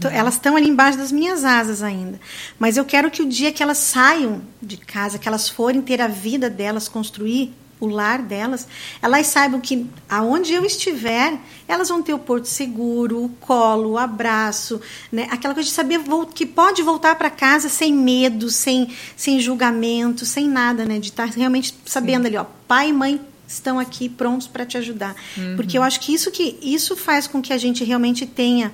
Tô, 0.00 0.08
elas 0.08 0.34
estão 0.34 0.56
ali 0.56 0.68
embaixo 0.68 0.98
das 0.98 1.12
minhas 1.12 1.44
asas 1.44 1.82
ainda. 1.82 2.20
Mas 2.58 2.76
eu 2.76 2.84
quero 2.84 3.10
que 3.10 3.22
o 3.22 3.28
dia 3.28 3.52
que 3.52 3.62
elas 3.62 3.78
saiam 3.78 4.42
de 4.60 4.76
casa, 4.76 5.18
que 5.18 5.28
elas 5.28 5.48
forem 5.48 5.80
ter 5.80 6.00
a 6.00 6.08
vida 6.08 6.50
delas, 6.50 6.88
construir 6.88 7.54
o 7.80 7.86
lar 7.86 8.22
delas, 8.22 8.66
elas 9.00 9.26
saibam 9.28 9.60
que 9.60 9.86
aonde 10.08 10.52
eu 10.52 10.64
estiver, 10.64 11.38
elas 11.66 11.88
vão 11.88 12.02
ter 12.02 12.12
o 12.12 12.18
porto 12.18 12.46
seguro, 12.46 13.24
o 13.24 13.28
colo, 13.28 13.90
o 13.90 13.98
abraço, 13.98 14.80
né? 15.12 15.28
aquela 15.30 15.54
coisa 15.54 15.68
de 15.68 15.74
saber 15.74 16.00
que 16.34 16.44
pode 16.44 16.82
voltar 16.82 17.14
para 17.14 17.30
casa 17.30 17.68
sem 17.68 17.94
medo, 17.94 18.50
sem, 18.50 18.92
sem 19.16 19.38
julgamento, 19.40 20.26
sem 20.26 20.48
nada, 20.48 20.84
né? 20.84 20.98
de 20.98 21.10
estar 21.10 21.28
tá 21.28 21.34
realmente 21.36 21.74
sabendo 21.86 22.22
Sim. 22.22 22.28
ali, 22.28 22.36
ó, 22.36 22.46
pai 22.66 22.88
e 22.88 22.92
mãe 22.92 23.20
estão 23.46 23.78
aqui 23.78 24.08
prontos 24.08 24.46
para 24.46 24.66
te 24.66 24.76
ajudar. 24.76 25.14
Uhum. 25.36 25.56
Porque 25.56 25.78
eu 25.78 25.82
acho 25.82 26.00
que 26.00 26.12
isso, 26.12 26.30
que 26.30 26.58
isso 26.62 26.94
faz 26.96 27.26
com 27.26 27.40
que 27.40 27.52
a 27.52 27.58
gente 27.58 27.82
realmente 27.82 28.26
tenha. 28.26 28.72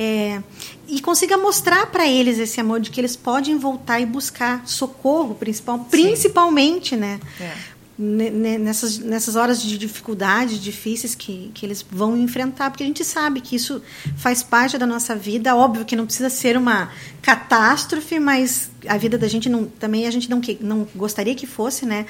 É, 0.00 0.40
e 0.86 1.00
consiga 1.00 1.36
mostrar 1.36 1.86
para 1.86 2.06
eles 2.06 2.38
esse 2.38 2.60
amor 2.60 2.78
de 2.78 2.88
que 2.88 3.00
eles 3.00 3.16
podem 3.16 3.58
voltar 3.58 3.98
e 3.98 4.06
buscar 4.06 4.64
socorro, 4.64 5.34
principal, 5.34 5.80
principalmente, 5.90 6.94
né? 6.94 7.18
É 7.40 7.78
nessas, 7.98 8.98
nessas 8.98 9.34
horas 9.34 9.60
de 9.60 9.76
dificuldade 9.76 10.60
difíceis 10.60 11.16
que, 11.16 11.50
que 11.52 11.66
eles 11.66 11.84
vão 11.90 12.16
enfrentar, 12.16 12.70
porque 12.70 12.84
a 12.84 12.86
gente 12.86 13.04
sabe 13.04 13.40
que 13.40 13.56
isso 13.56 13.82
faz 14.16 14.40
parte 14.40 14.78
da 14.78 14.86
nossa 14.86 15.16
vida. 15.16 15.56
Óbvio 15.56 15.84
que 15.84 15.96
não 15.96 16.06
precisa 16.06 16.30
ser 16.30 16.56
uma 16.56 16.92
catástrofe, 17.20 18.20
mas 18.20 18.70
a 18.86 18.96
vida 18.96 19.18
da 19.18 19.26
gente 19.26 19.48
não, 19.48 19.64
também 19.64 20.06
a 20.06 20.10
gente 20.12 20.30
não, 20.30 20.40
não 20.60 20.86
gostaria 20.94 21.34
que 21.34 21.46
fosse, 21.46 21.84
né? 21.84 22.06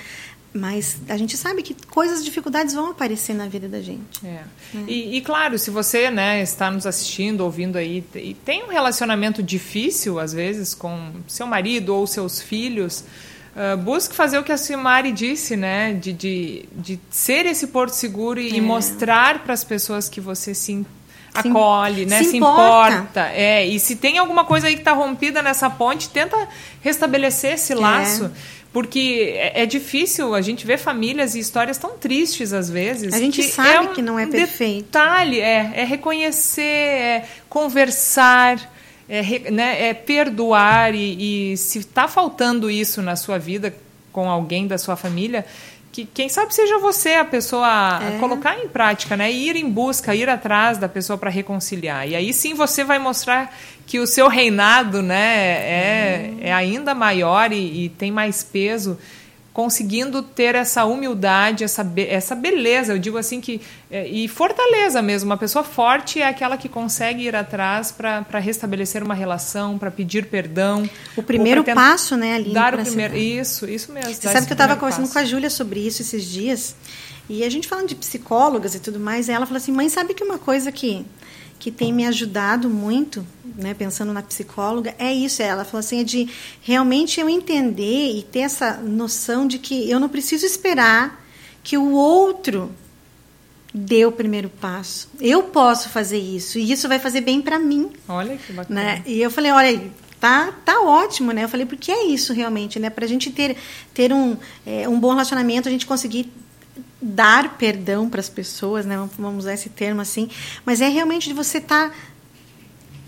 Mas 0.53 0.97
a 1.09 1.17
gente 1.17 1.37
sabe 1.37 1.63
que 1.63 1.75
coisas, 1.89 2.25
dificuldades 2.25 2.75
vão 2.75 2.91
aparecer 2.91 3.35
na 3.35 3.47
vida 3.47 3.69
da 3.69 3.83
gente. 3.83 4.27
É. 4.27 4.29
É. 4.29 4.45
E, 4.87 5.17
e, 5.17 5.21
claro, 5.21 5.59
se 5.59 5.71
você 5.71 6.11
né, 6.11 6.43
está 6.43 6.71
nos 6.71 6.87
assistindo, 6.87 7.43
ouvindo 7.43 7.77
aí, 7.77 8.03
e 8.15 8.35
tem 8.35 8.65
um 8.65 8.69
relacionamento 8.69 9.43
difícil, 9.43 10.19
às 10.19 10.33
vezes, 10.33 10.75
com 10.75 11.13
seu 11.27 11.47
marido 11.47 11.95
ou 11.95 12.07
seus 12.07 12.41
filhos, 12.41 13.05
uh, 13.55 13.77
busque 13.77 14.15
fazer 14.15 14.39
o 14.39 14.43
que 14.43 14.51
a 14.51 14.57
Simari 14.57 15.13
disse, 15.13 15.55
né? 15.55 15.93
De, 15.93 16.13
de, 16.15 16.69
de 16.73 16.99
ser 17.11 17.45
esse 17.45 17.67
porto 17.67 17.93
seguro 17.93 18.41
e, 18.41 18.57
é. 18.57 18.61
mostrar 18.61 19.41
para 19.41 19.53
as 19.53 19.65
pessoas 19.65 20.09
que 20.09 20.21
você 20.21 20.55
se 20.55 20.85
acolhe, 21.35 22.07
né? 22.07 22.23
Se, 22.23 22.31
se 22.31 22.37
importa. 22.39 22.95
importa. 22.95 23.29
É, 23.33 23.67
e 23.67 23.79
se 23.79 23.97
tem 23.97 24.19
alguma 24.19 24.45
coisa 24.45 24.67
aí 24.67 24.75
que 24.75 24.81
está 24.81 24.93
rompida 24.93 25.43
nessa 25.43 25.69
ponte, 25.69 26.09
tenta 26.09 26.49
restabelecer 26.81 27.55
esse 27.55 27.73
é. 27.73 27.77
laço. 27.77 28.25
É. 28.25 28.58
Porque 28.73 29.35
é, 29.35 29.63
é, 29.63 29.67
difícil, 29.67 30.35
a 30.35 30.43
gente 30.43 30.67
vê 30.67 30.77
famílias 30.77 31.35
e 31.35 31.39
histórias 31.39 31.79
tão 31.79 31.97
tristes 31.97 32.53
às 32.53 32.69
vezes. 32.69 33.15
A 33.15 33.19
gente 33.19 33.43
sabe 33.43 33.69
é 33.71 33.81
um 33.81 33.95
que 33.95 34.03
não 34.03 34.19
é 34.19 34.27
perfeito. 34.27 34.85
Detalhe, 34.85 35.41
é, 35.41 35.73
é 35.75 35.85
reconhecer, 35.85 36.63
é 36.63 37.29
conversar, 37.49 38.71
é, 39.09 39.51
né, 39.51 39.89
é 39.89 39.95
perdoar. 39.95 40.95
E, 40.95 41.53
e 41.53 41.57
se 41.57 41.79
está 41.79 42.07
faltando 42.07 42.71
isso 42.71 43.01
na 43.01 43.17
sua 43.17 43.39
vida 43.39 43.75
com 44.13 44.29
alguém 44.29 44.67
da 44.67 44.77
sua 44.77 44.97
família, 44.97 45.47
que 45.91 46.05
quem 46.05 46.29
sabe 46.29 46.55
seja 46.55 46.79
você 46.79 47.15
a 47.15 47.25
pessoa 47.25 47.67
é. 47.67 48.17
a 48.17 48.19
colocar 48.21 48.59
em 48.59 48.69
prática, 48.69 49.17
né? 49.17 49.33
Ir 49.33 49.57
em 49.57 49.69
busca, 49.69 50.15
ir 50.15 50.29
atrás 50.29 50.77
da 50.77 50.89
pessoa 50.89 51.17
para 51.17 51.31
reconciliar. 51.31 52.07
E 52.07 52.15
aí 52.15 52.33
sim 52.33 52.55
você 52.55 52.85
vai 52.85 52.99
mostrar 52.99 53.53
que 53.89 53.99
o 53.99 54.07
seu 54.07 54.29
reinado 54.29 55.01
né, 55.01 55.17
é, 55.17 56.35
é 56.43 56.53
ainda 56.53 56.95
maior 56.95 57.51
e, 57.55 57.87
e, 57.87 57.89
tem 57.89 58.13
mais 58.13 58.45
peso, 58.45 58.99
conseguindo 59.51 60.23
ter 60.23 60.55
essa 60.55 60.85
humildade, 60.85 61.65
essa, 61.65 61.83
be 61.83 62.07
essa 62.07 62.35
beleza, 62.35 62.93
eu 62.93 62.99
digo 62.99 63.17
assim 63.17 63.41
que. 63.41 63.63
É, 63.91 64.07
e 64.07 64.29
fortaleza 64.29 65.01
mesmo. 65.01 65.31
Uma 65.31 65.39
pessoa 65.39 65.65
forte 65.65 66.21
é 66.21 66.29
aquela 66.29 66.59
que 66.59 66.69
consegue 66.69 67.23
ir 67.23 67.35
atrás 67.35 67.91
para 67.91 68.39
restabelecer 68.39 69.03
uma 69.03 69.15
relação, 69.15 69.79
para 69.79 69.91
pedir 69.91 70.27
perdão. 70.27 70.89
O 71.17 71.23
primeiro 71.23 71.65
passo, 71.65 72.15
né, 72.15 72.35
ali. 72.35 72.53
Dar 72.53 72.75
o 72.75 72.85
primeiro. 72.85 73.17
Isso, 73.17 73.67
isso 73.67 73.91
mesmo. 73.91 74.13
Você 74.13 74.31
sabe 74.31 74.47
que 74.47 74.53
eu 74.53 74.55
estava 74.55 74.77
conversando 74.77 75.05
passo. 75.05 75.15
com 75.15 75.19
a 75.19 75.25
Júlia 75.25 75.49
sobre 75.49 75.81
isso 75.81 76.03
esses 76.03 76.27
dias. 76.27 76.77
E 77.27 77.43
a 77.43 77.49
gente 77.49 77.67
falando 77.67 77.89
de 77.89 77.95
psicólogas 77.95 78.75
e 78.75 78.81
tudo 78.81 79.01
mais, 79.01 79.29
e 79.29 79.33
ela 79.33 79.47
falou 79.47 79.57
assim: 79.57 79.73
mãe, 79.73 79.89
sabe 79.89 80.13
que 80.13 80.23
uma 80.23 80.39
coisa 80.39 80.71
que 80.71 81.07
que 81.59 81.71
tem 81.71 81.93
me 81.93 82.07
ajudado 82.07 82.69
muito, 82.71 83.27
né, 83.57 83.75
pensando 83.75 84.13
na 84.13 84.23
psicóloga, 84.23 84.95
é 84.99 85.13
isso. 85.13 85.43
Ela 85.43 85.65
falou 85.65 85.81
assim, 85.81 86.01
é 86.01 86.05
de 86.05 86.29
realmente 86.63 87.21
eu 87.21 87.29
entender 87.29 88.17
e 88.17 88.23
ter 88.23 88.41
essa 88.41 88.75
noção 88.75 89.47
de 89.47 89.59
que 89.59 89.91
eu 89.91 89.99
não 89.99 90.09
preciso 90.09 90.47
esperar 90.47 91.25
que 91.63 91.77
o 91.77 91.93
outro 91.93 92.71
dê 93.75 94.07
o 94.07 94.13
primeiro 94.13 94.49
passo. 94.49 95.11
Eu 95.21 95.45
posso 95.45 95.89
fazer 95.89 96.19
isso 96.19 96.59
e 96.59 96.71
isso 96.71 96.89
vai 96.89 96.99
fazer 96.99 97.21
bem 97.21 97.43
para 97.43 97.59
mim. 97.59 97.91
Olha 98.09 98.37
que 98.37 98.53
bacana. 98.53 98.83
Né? 98.83 99.03
E 99.05 99.21
eu 99.21 99.31
falei, 99.31 99.51
olha, 99.51 99.91
tá, 100.21 100.53
tá 100.65 100.81
ótimo, 100.81 101.33
né? 101.33 101.45
Eu 101.45 101.49
falei, 101.49 101.67
porque 101.67 101.91
é 101.91 102.07
isso 102.07 102.33
realmente, 102.33 102.79
né? 102.79 102.89
Para 102.89 103.05
a 103.05 103.09
gente 103.09 103.31
ter, 103.31 103.57
ter 103.93 104.13
um, 104.13 104.37
é, 104.65 104.89
um 104.89 104.99
bom 104.99 105.11
relacionamento, 105.11 105.69
a 105.69 105.73
gente 105.73 105.87
conseguir 105.87 106.33
dar 107.01 107.57
perdão 107.57 108.09
para 108.09 108.21
as 108.21 108.29
pessoas, 108.29 108.85
né? 108.85 108.97
Vamos 109.19 109.45
usar 109.45 109.55
esse 109.55 109.69
termo 109.69 110.01
assim, 110.01 110.29
mas 110.65 110.81
é 110.81 110.89
realmente 110.89 111.29
de 111.29 111.35
você 111.35 111.59
estar 111.59 111.91
tá, 111.91 111.97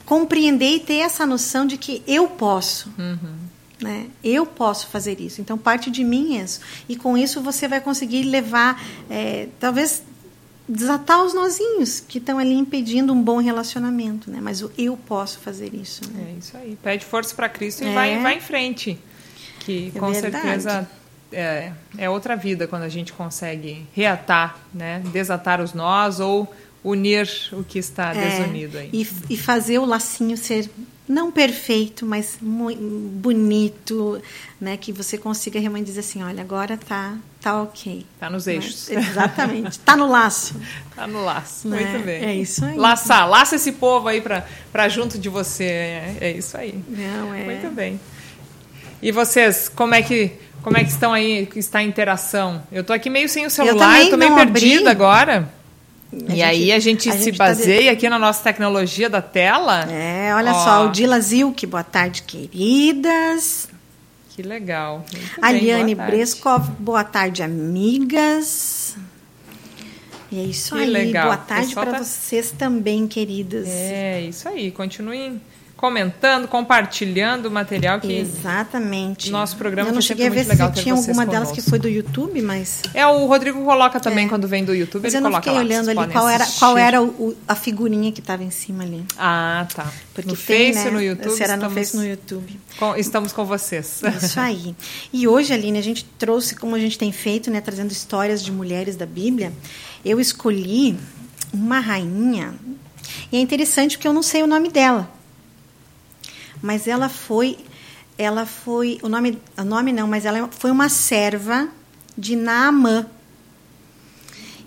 compreender 0.07 0.76
e 0.76 0.81
ter 0.81 0.98
essa 0.98 1.26
noção 1.26 1.66
de 1.66 1.76
que 1.76 2.03
eu 2.07 2.29
posso. 2.29 2.92
Uhum. 2.98 3.50
Né? 3.81 4.09
Eu 4.22 4.44
posso 4.44 4.88
fazer 4.88 5.20
isso. 5.20 5.40
Então, 5.40 5.57
parte 5.57 5.90
de 5.90 6.05
mim 6.05 6.37
é 6.37 6.42
isso. 6.42 6.61
E 6.88 6.96
com 6.96 7.16
isso 7.16 7.40
você 7.40 7.66
vai 7.66 7.81
conseguir 7.81 8.24
levar, 8.24 8.81
é, 9.09 9.48
talvez, 9.59 10.03
desatar 10.68 11.24
os 11.24 11.33
nozinhos 11.33 11.98
que 11.98 12.18
estão 12.18 12.38
ali 12.38 12.55
impedindo 12.55 13.12
um 13.12 13.22
bom 13.22 13.38
relacionamento. 13.38 14.31
Né? 14.31 14.38
Mas 14.42 14.62
o 14.62 14.70
eu 14.76 14.96
posso 14.96 15.38
fazer 15.38 15.72
isso. 15.74 16.03
Né? 16.12 16.35
É 16.35 16.38
isso 16.38 16.57
aí. 16.57 16.79
Pede 16.83 17.07
força 17.07 17.35
para 17.35 17.48
Cristo 17.48 17.83
e 17.83 17.87
é. 17.87 17.94
vai, 17.94 18.20
vai 18.20 18.37
em 18.37 18.40
frente. 18.40 18.98
Que 19.61 19.90
é 19.94 19.98
com 19.98 20.12
verdade. 20.12 20.42
certeza 20.42 21.00
é, 21.33 21.73
é 21.97 22.11
outra 22.11 22.37
vida 22.37 22.66
quando 22.66 22.83
a 22.83 22.88
gente 22.88 23.12
consegue 23.12 23.87
reatar, 23.95 24.57
né? 24.73 25.03
desatar 25.12 25.61
os 25.61 25.73
nós 25.73 26.21
ou 26.21 26.53
unir 26.83 27.29
o 27.53 27.62
que 27.62 27.79
está 27.79 28.14
é, 28.14 28.29
desunido 28.29 28.79
aí. 28.79 28.90
E, 28.93 29.07
e, 29.31 29.37
fazer 29.37 29.79
o 29.79 29.85
lacinho 29.85 30.37
ser 30.37 30.69
não 31.07 31.31
perfeito, 31.33 32.07
mas 32.07 32.38
muito 32.40 32.81
bonito, 32.81 34.23
né? 34.61 34.77
Que 34.77 34.93
você 34.93 35.19
consiga 35.19 35.59
realmente 35.59 35.87
dizer 35.87 36.01
assim, 36.01 36.23
olha, 36.23 36.40
agora 36.40 36.77
tá, 36.77 37.16
tá 37.40 37.61
ok. 37.61 38.07
Tá 38.19 38.31
nos 38.31 38.47
eixos. 38.47 38.88
exatamente. 38.88 39.79
tá 39.81 39.97
no 39.97 40.09
laço. 40.09 40.55
Tá 40.95 41.07
no 41.07 41.25
laço. 41.25 41.66
Né? 41.66 41.81
Muito 41.81 42.05
bem. 42.05 42.23
É 42.23 42.35
isso 42.35 42.62
aí. 42.62 42.77
Laçar, 42.77 43.27
laça 43.27 43.57
esse 43.57 43.73
povo 43.73 44.07
aí 44.07 44.21
para 44.21 44.88
junto 44.90 45.19
de 45.19 45.31
você. 45.31 45.64
É, 45.64 46.16
é 46.21 46.33
isso 46.33 46.59
aí. 46.59 46.79
Não, 46.87 47.33
é... 47.33 47.45
Muito 47.45 47.75
bem. 47.75 47.99
E 49.01 49.11
vocês, 49.11 49.66
como 49.66 49.95
é 49.95 50.03
que 50.03 50.33
como 50.62 50.77
é 50.77 50.85
que 50.85 50.90
estão 50.90 51.12
aí, 51.12 51.49
está 51.57 51.79
a 51.79 51.83
interação? 51.83 52.62
Eu 52.70 52.83
estou 52.83 52.94
aqui 52.94 53.09
meio 53.09 53.29
sem 53.29 53.46
o 53.46 53.51
celular, 53.51 53.99
eu 53.99 54.05
estou 54.05 54.18
meio 54.18 54.35
perdida 54.35 54.90
agora. 54.90 55.49
A 56.12 56.16
e 56.16 56.18
gente, 56.18 56.42
aí 56.42 56.73
a 56.73 56.79
gente 56.79 57.09
a 57.09 57.12
se 57.12 57.25
gente 57.25 57.38
tá 57.38 57.44
baseia 57.44 57.87
tá 57.87 57.92
aqui 57.92 58.09
na 58.09 58.18
nossa 58.18 58.42
tecnologia 58.42 59.09
da 59.09 59.23
tela. 59.23 59.87
É, 59.90 60.35
olha 60.35 60.53
Ó. 60.53 60.64
só, 60.64 60.87
o 60.87 60.90
Dila 60.90 61.20
Zilk, 61.20 61.66
boa 61.66 61.85
tarde, 61.85 62.23
queridas. 62.23 63.68
Que 64.31 64.42
legal. 64.42 65.05
Aliane 65.40 65.94
Breskov, 65.94 66.68
boa 66.79 67.05
tarde, 67.05 67.42
amigas. 67.42 68.96
E 70.33 70.38
é 70.38 70.42
isso 70.42 70.75
que 70.75 70.83
aí, 70.83 70.90
legal. 70.90 71.25
boa 71.25 71.37
tarde 71.37 71.75
para 71.75 71.92
tá... 71.92 71.99
vocês 71.99 72.53
também, 72.53 73.07
queridas. 73.07 73.68
É, 73.68 74.20
isso 74.23 74.49
aí, 74.49 74.70
continuem 74.70 75.40
comentando, 75.81 76.47
compartilhando 76.47 77.47
o 77.47 77.51
material 77.51 77.99
que 77.99 78.12
exatamente. 78.12 79.31
nosso 79.31 79.57
programa 79.57 79.88
eu 79.88 79.95
não 79.95 80.03
cheguei 80.03 80.27
a 80.27 80.31
ver 80.31 80.45
se 80.45 80.73
tinha 80.73 80.95
alguma 80.95 81.25
delas 81.25 81.51
que 81.51 81.62
foi 81.62 81.79
do 81.79 81.88
YouTube 81.88 82.43
mas 82.43 82.83
é 82.93 83.07
o 83.07 83.25
Rodrigo 83.25 83.64
coloca 83.64 83.99
também 83.99 84.27
é. 84.27 84.29
quando 84.29 84.47
vem 84.47 84.62
do 84.62 84.75
YouTube 84.75 85.05
mas 85.05 85.14
ele 85.14 85.25
eu 85.25 85.31
não 85.31 85.38
fiquei 85.38 85.55
lá, 85.55 85.61
olhando 85.61 85.88
ali 85.88 86.12
qual 86.12 86.29
era 86.29 86.47
qual 86.59 86.77
era 86.77 87.03
o, 87.03 87.35
a 87.49 87.55
figurinha 87.55 88.12
que 88.12 88.21
estava 88.21 88.45
em 88.45 88.51
cima 88.51 88.85
ali. 88.85 89.03
Ah 89.16 89.66
tá. 89.75 89.90
Porque 90.12 90.31
no 90.31 90.37
tem, 90.37 90.75
Face 90.75 90.85
né? 90.85 90.90
no 90.90 91.03
YouTube 91.03 91.33
será 91.35 91.55
estamos, 91.55 91.75
no 91.75 91.81
Face 91.81 91.97
no 91.97 92.05
YouTube. 92.05 92.61
com, 92.79 92.97
estamos 92.97 93.33
com 93.33 93.47
vocês. 93.47 94.03
Isso 94.23 94.38
aí. 94.38 94.77
E 95.11 95.27
hoje 95.27 95.55
Aline 95.55 95.79
a 95.79 95.83
gente 95.83 96.05
trouxe 96.19 96.55
como 96.55 96.77
a 96.77 96.79
gente 96.79 96.99
tem 96.99 97.11
feito 97.11 97.51
né 97.51 97.59
trazendo 97.62 97.90
histórias 97.90 98.43
de 98.45 98.53
mulheres 98.53 98.97
da 98.97 99.07
Bíblia 99.07 99.51
eu 100.05 100.21
escolhi 100.21 100.95
uma 101.55 101.81
rainha 101.81 102.53
e 103.33 103.38
é 103.38 103.40
interessante 103.40 103.97
porque 103.97 104.07
eu 104.07 104.12
não 104.12 104.23
sei 104.23 104.43
o 104.43 104.47
nome 104.47 104.69
dela 104.69 105.19
mas 106.62 106.87
ela 106.87 107.09
foi, 107.09 107.59
ela 108.18 108.44
foi, 108.46 108.99
o 109.03 109.09
nome, 109.09 109.38
o 109.57 109.64
nome 109.64 109.92
não, 109.92 110.07
mas 110.07 110.25
ela 110.25 110.49
foi 110.51 110.70
uma 110.70 110.88
serva 110.88 111.68
de 112.16 112.37
Naamã. 112.37 113.07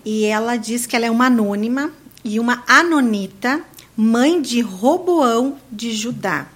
E 0.04 0.24
ela 0.24 0.56
diz 0.56 0.86
que 0.86 0.96
ela 0.96 1.06
é 1.06 1.10
uma 1.10 1.26
anônima 1.26 1.90
e 2.22 2.38
uma 2.40 2.62
anonita, 2.66 3.62
mãe 3.96 4.40
de 4.42 4.60
Roboão 4.60 5.58
de 5.70 5.92
Judá. 5.92 6.46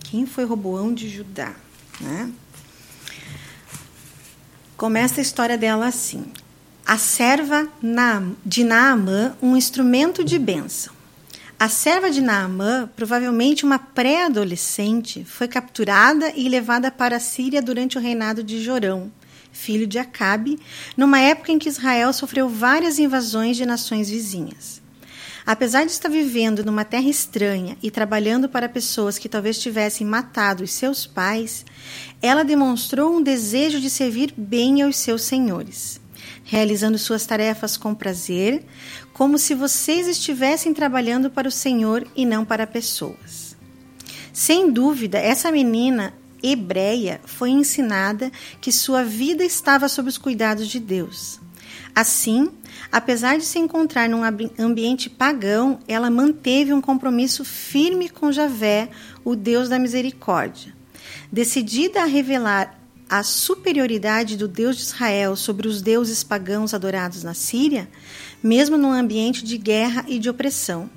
Quem 0.00 0.26
foi 0.26 0.44
Roboão 0.44 0.92
de 0.92 1.08
Judá? 1.08 1.54
Né? 2.00 2.30
Começa 4.76 5.20
a 5.20 5.22
história 5.22 5.56
dela 5.56 5.86
assim. 5.86 6.32
A 6.86 6.96
serva 6.96 7.68
de 8.44 8.64
Naamã, 8.64 9.36
um 9.42 9.56
instrumento 9.56 10.24
de 10.24 10.38
bênção. 10.38 10.97
A 11.60 11.68
serva 11.68 12.08
de 12.08 12.20
Naamã, 12.20 12.88
provavelmente 12.94 13.64
uma 13.64 13.80
pré-adolescente, 13.80 15.24
foi 15.24 15.48
capturada 15.48 16.32
e 16.36 16.48
levada 16.48 16.88
para 16.88 17.16
a 17.16 17.20
Síria 17.20 17.60
durante 17.60 17.98
o 17.98 18.00
reinado 18.00 18.44
de 18.44 18.62
Jorão, 18.62 19.10
filho 19.50 19.84
de 19.84 19.98
Acabe, 19.98 20.60
numa 20.96 21.18
época 21.18 21.50
em 21.50 21.58
que 21.58 21.68
Israel 21.68 22.12
sofreu 22.12 22.48
várias 22.48 23.00
invasões 23.00 23.56
de 23.56 23.66
nações 23.66 24.08
vizinhas. 24.08 24.80
Apesar 25.44 25.84
de 25.84 25.90
estar 25.90 26.08
vivendo 26.08 26.64
numa 26.64 26.84
terra 26.84 27.08
estranha 27.08 27.76
e 27.82 27.90
trabalhando 27.90 28.48
para 28.48 28.68
pessoas 28.68 29.18
que 29.18 29.28
talvez 29.28 29.58
tivessem 29.58 30.06
matado 30.06 30.62
os 30.62 30.70
seus 30.70 31.08
pais, 31.08 31.66
ela 32.22 32.44
demonstrou 32.44 33.16
um 33.16 33.22
desejo 33.22 33.80
de 33.80 33.90
servir 33.90 34.32
bem 34.36 34.82
aos 34.82 34.96
seus 34.96 35.22
senhores 35.22 36.00
realizando 36.48 36.96
suas 36.96 37.26
tarefas 37.26 37.76
com 37.76 37.94
prazer, 37.94 38.64
como 39.18 39.36
se 39.36 39.52
vocês 39.52 40.06
estivessem 40.06 40.72
trabalhando 40.72 41.28
para 41.28 41.48
o 41.48 41.50
Senhor 41.50 42.06
e 42.14 42.24
não 42.24 42.44
para 42.44 42.68
pessoas. 42.68 43.56
Sem 44.32 44.70
dúvida, 44.70 45.18
essa 45.18 45.50
menina 45.50 46.14
hebreia 46.40 47.20
foi 47.24 47.50
ensinada 47.50 48.30
que 48.60 48.70
sua 48.70 49.02
vida 49.02 49.42
estava 49.44 49.88
sob 49.88 50.08
os 50.08 50.16
cuidados 50.16 50.68
de 50.68 50.78
Deus. 50.78 51.40
Assim, 51.92 52.48
apesar 52.92 53.38
de 53.38 53.44
se 53.44 53.58
encontrar 53.58 54.08
num 54.08 54.22
ambiente 54.56 55.10
pagão, 55.10 55.80
ela 55.88 56.08
manteve 56.08 56.72
um 56.72 56.80
compromisso 56.80 57.44
firme 57.44 58.08
com 58.08 58.30
Javé, 58.30 58.88
o 59.24 59.34
Deus 59.34 59.68
da 59.68 59.80
misericórdia. 59.80 60.72
Decidida 61.32 62.02
a 62.02 62.06
revelar 62.06 62.78
a 63.08 63.22
superioridade 63.22 64.36
do 64.36 64.46
Deus 64.46 64.76
de 64.76 64.82
Israel 64.82 65.34
sobre 65.34 65.66
os 65.66 65.80
deuses 65.80 66.22
pagãos 66.22 66.74
adorados 66.74 67.24
na 67.24 67.32
Síria, 67.32 67.88
mesmo 68.42 68.76
num 68.76 68.92
ambiente 68.92 69.44
de 69.44 69.58
guerra 69.58 70.04
e 70.08 70.18
de 70.18 70.30
opressão. 70.30 70.90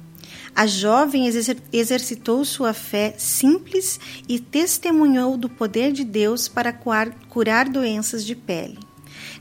A 0.54 0.68
jovem 0.68 1.26
exercitou 1.72 2.44
sua 2.44 2.74
fé 2.74 3.16
simples 3.18 4.00
e 4.28 4.38
testemunhou 4.38 5.38
do 5.38 5.48
poder 5.48 5.94
de 5.94 6.04
Deus 6.04 6.48
para 6.48 6.74
curar 6.74 7.70
doenças 7.70 8.26
de 8.26 8.36
pele. 8.36 8.78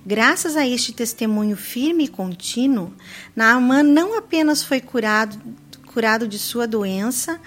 Graças 0.06 0.56
a 0.56 0.66
este 0.66 0.92
testemunho 0.92 1.56
firme 1.56 2.04
e 2.04 2.08
contínuo, 2.08 2.92
Naamã 3.34 3.82
não 3.82 4.16
apenas 4.16 4.62
foi 4.62 4.80
curado, 4.80 5.38
curado 5.86 6.28
de 6.28 6.38
sua 6.38 6.66
doença, 6.66 7.40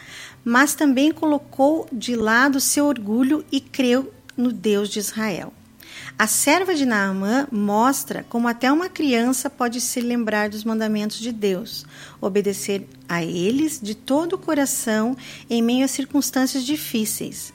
mas 0.43 0.75
também 0.75 1.11
colocou 1.11 1.87
de 1.91 2.15
lado 2.15 2.59
seu 2.59 2.85
orgulho 2.85 3.45
e 3.51 3.61
creu 3.61 4.13
no 4.35 4.51
Deus 4.51 4.89
de 4.89 4.99
Israel. 4.99 5.53
A 6.17 6.27
serva 6.27 6.75
de 6.75 6.85
Naamã 6.85 7.47
mostra 7.51 8.23
como 8.29 8.47
até 8.47 8.71
uma 8.71 8.87
criança 8.87 9.49
pode 9.49 9.81
se 9.81 9.99
lembrar 9.99 10.49
dos 10.49 10.63
mandamentos 10.63 11.17
de 11.17 11.31
Deus, 11.31 11.85
obedecer 12.21 12.87
a 13.09 13.23
eles 13.23 13.79
de 13.81 13.95
todo 13.95 14.33
o 14.33 14.37
coração 14.37 15.17
em 15.49 15.61
meio 15.61 15.83
a 15.83 15.87
circunstâncias 15.87 16.63
difíceis. 16.63 17.51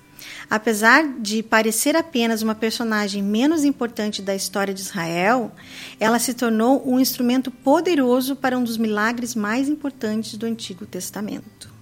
Apesar 0.50 1.06
de 1.20 1.42
parecer 1.42 1.94
apenas 1.94 2.42
uma 2.42 2.54
personagem 2.54 3.22
menos 3.22 3.64
importante 3.64 4.20
da 4.20 4.34
história 4.34 4.74
de 4.74 4.80
Israel, 4.80 5.52
ela 6.00 6.18
se 6.18 6.34
tornou 6.34 6.82
um 6.86 6.98
instrumento 6.98 7.50
poderoso 7.50 8.34
para 8.34 8.58
um 8.58 8.64
dos 8.64 8.76
milagres 8.76 9.34
mais 9.34 9.68
importantes 9.68 10.36
do 10.36 10.46
Antigo 10.46 10.84
Testamento. 10.84 11.72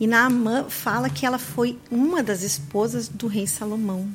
E 0.00 0.06
Naamã 0.06 0.64
fala 0.68 1.08
que 1.08 1.24
ela 1.24 1.38
foi 1.38 1.78
uma 1.90 2.22
das 2.22 2.42
esposas 2.42 3.08
do 3.08 3.28
rei 3.28 3.46
Salomão. 3.46 4.08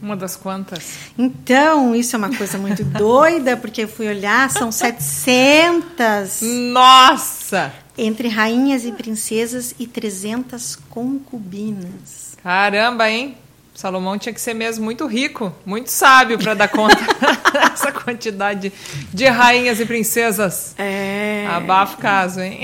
Uma 0.00 0.16
das 0.16 0.36
quantas? 0.36 1.10
Então, 1.18 1.94
isso 1.94 2.14
é 2.14 2.18
uma 2.18 2.34
coisa 2.34 2.56
muito 2.56 2.84
doida, 2.96 3.56
porque 3.56 3.82
eu 3.82 3.88
fui 3.88 4.08
olhar, 4.08 4.48
são 4.50 4.70
700. 4.70 6.40
Nossa! 6.72 7.72
Entre 7.96 8.28
rainhas 8.28 8.84
e 8.84 8.92
princesas 8.92 9.74
e 9.78 9.86
300 9.86 10.76
concubinas. 10.88 12.36
Caramba, 12.42 13.10
hein? 13.10 13.36
Salomão 13.78 14.18
tinha 14.18 14.32
que 14.32 14.40
ser 14.40 14.54
mesmo 14.54 14.84
muito 14.84 15.06
rico, 15.06 15.54
muito 15.64 15.88
sábio 15.88 16.36
para 16.36 16.52
dar 16.52 16.66
conta 16.66 16.96
dessa 17.52 17.92
quantidade 17.92 18.72
de 19.14 19.26
rainhas 19.26 19.78
e 19.78 19.86
princesas. 19.86 20.74
É. 20.76 21.46
Abafa 21.48 21.94
o 21.94 21.98
caso, 21.98 22.40
hein? 22.40 22.60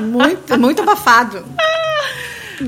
Muito, 0.00 0.56
muito 0.56 0.82
abafado. 0.82 1.44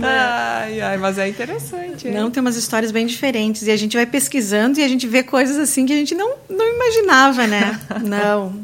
Ai, 0.00 0.81
ai, 0.81 0.96
mas 0.98 1.18
é 1.18 1.28
interessante. 1.28 2.09
Hein? 2.09 2.14
Não, 2.14 2.31
tem 2.31 2.40
umas 2.40 2.57
histórias 2.57 2.92
bem 2.92 3.07
diferentes. 3.07 3.66
E 3.66 3.70
a 3.70 3.76
gente 3.76 3.96
vai 3.96 4.07
pesquisando 4.07 4.78
e 4.78 4.83
a 4.83 4.88
gente 4.88 5.07
vê 5.07 5.22
coisas 5.22 5.59
assim 5.59 5.85
que 5.85 5.92
a 5.92 5.96
gente 5.96 6.14
não, 6.14 6.35
não 6.48 6.74
imaginava, 6.74 7.46
né? 7.46 7.81
não. 8.02 8.55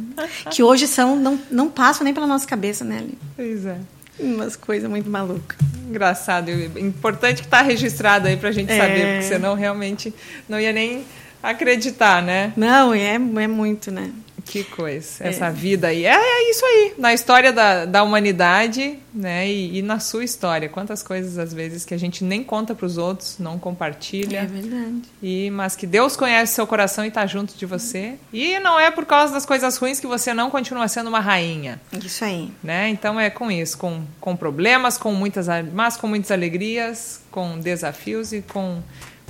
Que 0.50 0.62
hoje 0.62 0.86
são, 0.86 1.16
não, 1.16 1.38
não 1.50 1.68
passam 1.68 2.04
nem 2.04 2.14
pela 2.14 2.26
nossa 2.26 2.46
cabeça, 2.46 2.84
né, 2.84 2.98
Ali? 2.98 3.18
Pois 3.36 3.66
é. 3.66 3.76
Umas 4.18 4.56
coisas 4.56 4.88
muito 4.90 5.08
malucas. 5.08 5.56
Engraçado. 5.88 6.50
Importante 6.50 7.42
que 7.42 7.46
está 7.46 7.62
registrado 7.62 8.26
aí 8.26 8.36
para 8.36 8.48
a 8.48 8.52
gente 8.52 8.72
é. 8.72 8.76
saber, 8.76 9.06
porque 9.06 9.22
senão 9.22 9.54
realmente 9.54 10.12
não 10.48 10.58
ia 10.58 10.72
nem 10.72 11.04
acreditar, 11.42 12.20
né? 12.22 12.52
Não, 12.56 12.92
é, 12.92 13.14
é 13.14 13.48
muito, 13.48 13.90
né? 13.90 14.10
Que 14.48 14.64
coisa, 14.64 15.24
é. 15.24 15.28
essa 15.28 15.50
vida 15.50 15.88
aí. 15.88 16.06
É, 16.06 16.14
é, 16.14 16.50
isso 16.50 16.64
aí, 16.64 16.94
na 16.96 17.12
história 17.12 17.52
da, 17.52 17.84
da 17.84 18.02
humanidade, 18.02 18.98
né? 19.12 19.48
E, 19.48 19.78
e, 19.78 19.82
na 19.82 20.00
sua 20.00 20.24
história. 20.24 20.68
Quantas 20.68 21.02
coisas, 21.02 21.38
às 21.38 21.52
vezes, 21.52 21.84
que 21.84 21.92
a 21.92 21.98
gente 21.98 22.24
nem 22.24 22.42
conta 22.42 22.74
para 22.74 22.87
os 22.87 22.96
outros, 22.96 23.37
não 23.38 23.58
compartilha. 23.58 24.38
É 24.38 24.46
verdade. 24.46 25.02
E, 25.22 25.50
mas 25.50 25.76
que 25.76 25.87
Deus 25.87 26.16
conhece 26.16 26.54
seu 26.54 26.66
coração 26.66 27.04
e 27.04 27.08
está 27.08 27.26
junto 27.26 27.54
de 27.56 27.66
você. 27.66 28.14
E 28.32 28.58
não 28.61 28.80
é 28.80 28.90
por 28.90 29.04
causa 29.04 29.32
das 29.32 29.44
coisas 29.44 29.76
ruins 29.76 30.00
que 30.00 30.06
você 30.06 30.32
não 30.32 30.50
continua 30.50 30.88
sendo 30.88 31.08
uma 31.08 31.20
rainha. 31.20 31.80
Isso 32.02 32.24
aí. 32.24 32.50
Né? 32.62 32.88
Então 32.88 33.20
é 33.20 33.28
com 33.28 33.50
isso, 33.50 33.76
com, 33.76 34.02
com 34.20 34.34
problemas, 34.34 34.96
com 34.96 35.12
muitas, 35.12 35.46
mas 35.72 35.96
com 35.96 36.06
muitas 36.06 36.30
alegrias, 36.30 37.20
com 37.30 37.58
desafios 37.58 38.32
e 38.32 38.40
com 38.40 38.82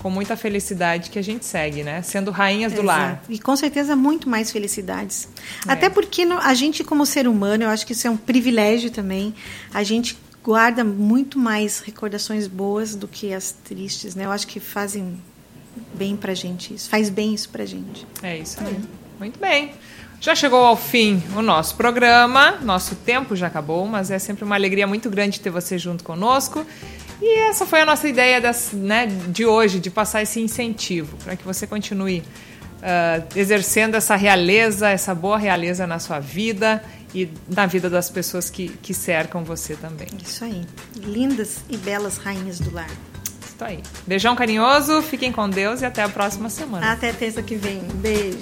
com 0.03 0.11
muita 0.11 0.37
felicidade 0.37 1.11
que 1.11 1.19
a 1.19 1.23
gente 1.23 1.45
segue, 1.45 1.83
né? 1.83 2.03
Sendo 2.03 2.31
rainhas 2.31 2.73
do 2.73 2.83
Exato. 2.83 2.87
lar. 2.87 3.23
E 3.29 3.39
com 3.39 3.57
certeza 3.57 3.97
muito 3.97 4.29
mais 4.29 4.51
felicidades. 4.51 5.29
É. 5.67 5.73
Até 5.73 5.89
porque 5.91 6.23
a 6.23 6.55
gente, 6.55 6.85
como 6.85 7.05
ser 7.05 7.27
humano, 7.27 7.65
eu 7.65 7.69
acho 7.69 7.87
que 7.87 7.93
isso 7.93 8.07
é 8.07 8.11
um 8.11 8.17
privilégio 8.17 8.91
também. 8.91 9.35
A 9.73 9.83
gente 9.83 10.17
guarda 10.43 10.85
muito 10.85 11.39
mais 11.39 11.81
recordações 11.81 12.47
boas 12.47 12.95
do 12.95 13.07
que 13.07 13.35
as 13.35 13.53
tristes, 13.53 14.15
né? 14.15 14.25
Eu 14.25 14.33
acho 14.33 14.47
que 14.47 14.61
fazem 14.61 15.21
bem 15.95 16.17
pra 16.17 16.35
gente 16.35 16.75
isso. 16.75 16.89
Faz 16.89 17.11
bem 17.11 17.35
isso 17.35 17.49
pra 17.49 17.65
gente. 17.67 18.07
É 18.23 18.39
isso 18.39 18.59
aí. 18.61 18.75
É. 18.75 19.19
Muito 19.19 19.39
bem. 19.39 19.73
Já 20.21 20.35
chegou 20.35 20.65
ao 20.65 20.77
fim 20.77 21.23
o 21.37 21.43
nosso 21.43 21.77
programa, 21.77 22.59
nosso 22.63 22.97
tempo 22.97 23.37
já 23.37 23.47
acabou, 23.47 23.87
mas 23.87 24.11
é 24.11 24.19
sempre 24.19 24.45
uma 24.45 24.57
alegria 24.57 24.87
muito 24.87 25.09
grande 25.09 25.39
ter 25.39 25.51
você 25.51 25.79
junto 25.79 26.03
conosco. 26.03 26.67
E 27.21 27.39
essa 27.41 27.67
foi 27.67 27.81
a 27.81 27.87
nossa 27.87 28.09
ideia 28.09 28.41
das, 28.41 28.71
né, 28.73 29.07
de 29.07 29.45
hoje, 29.45 29.81
de 29.81 29.91
passar 29.91 30.23
esse 30.23 30.41
incentivo 30.41 31.17
para 31.19 31.37
que 31.37 31.45
você 31.45 31.67
continue 31.67 32.23
uh, 32.79 33.39
exercendo 33.39 33.97
essa 33.97 34.17
realeza, 34.17 34.89
essa 34.89 35.15
boa 35.15 35.39
realeza 35.39 35.87
na 35.87 35.99
sua 35.99 36.21
vida 36.21 36.83
e 37.15 37.29
na 37.49 37.67
vida 37.67 37.91
das 37.91 38.11
pessoas 38.11 38.51
que, 38.51 38.69
que 38.69 38.95
cercam 38.95 39.43
você 39.43 39.75
também. 39.75 40.09
Isso 40.23 40.45
aí. 40.45 40.65
Lindas 40.97 41.59
e 41.69 41.77
belas 41.77 42.19
rainhas 42.19 42.61
do 42.61 42.73
lar. 42.73 42.91
Isso 43.45 43.65
aí. 43.65 43.83
Beijão 44.07 44.37
carinhoso, 44.37 45.03
fiquem 45.03 45.33
com 45.33 45.49
Deus 45.49 45.83
e 45.83 45.87
até 45.87 46.03
a 46.03 46.09
próxima 46.09 46.49
semana. 46.49 46.93
Até 46.93 47.13
terça 47.13 47.43
que 47.43 47.57
vem. 47.57 47.81
Beijo. 47.95 48.39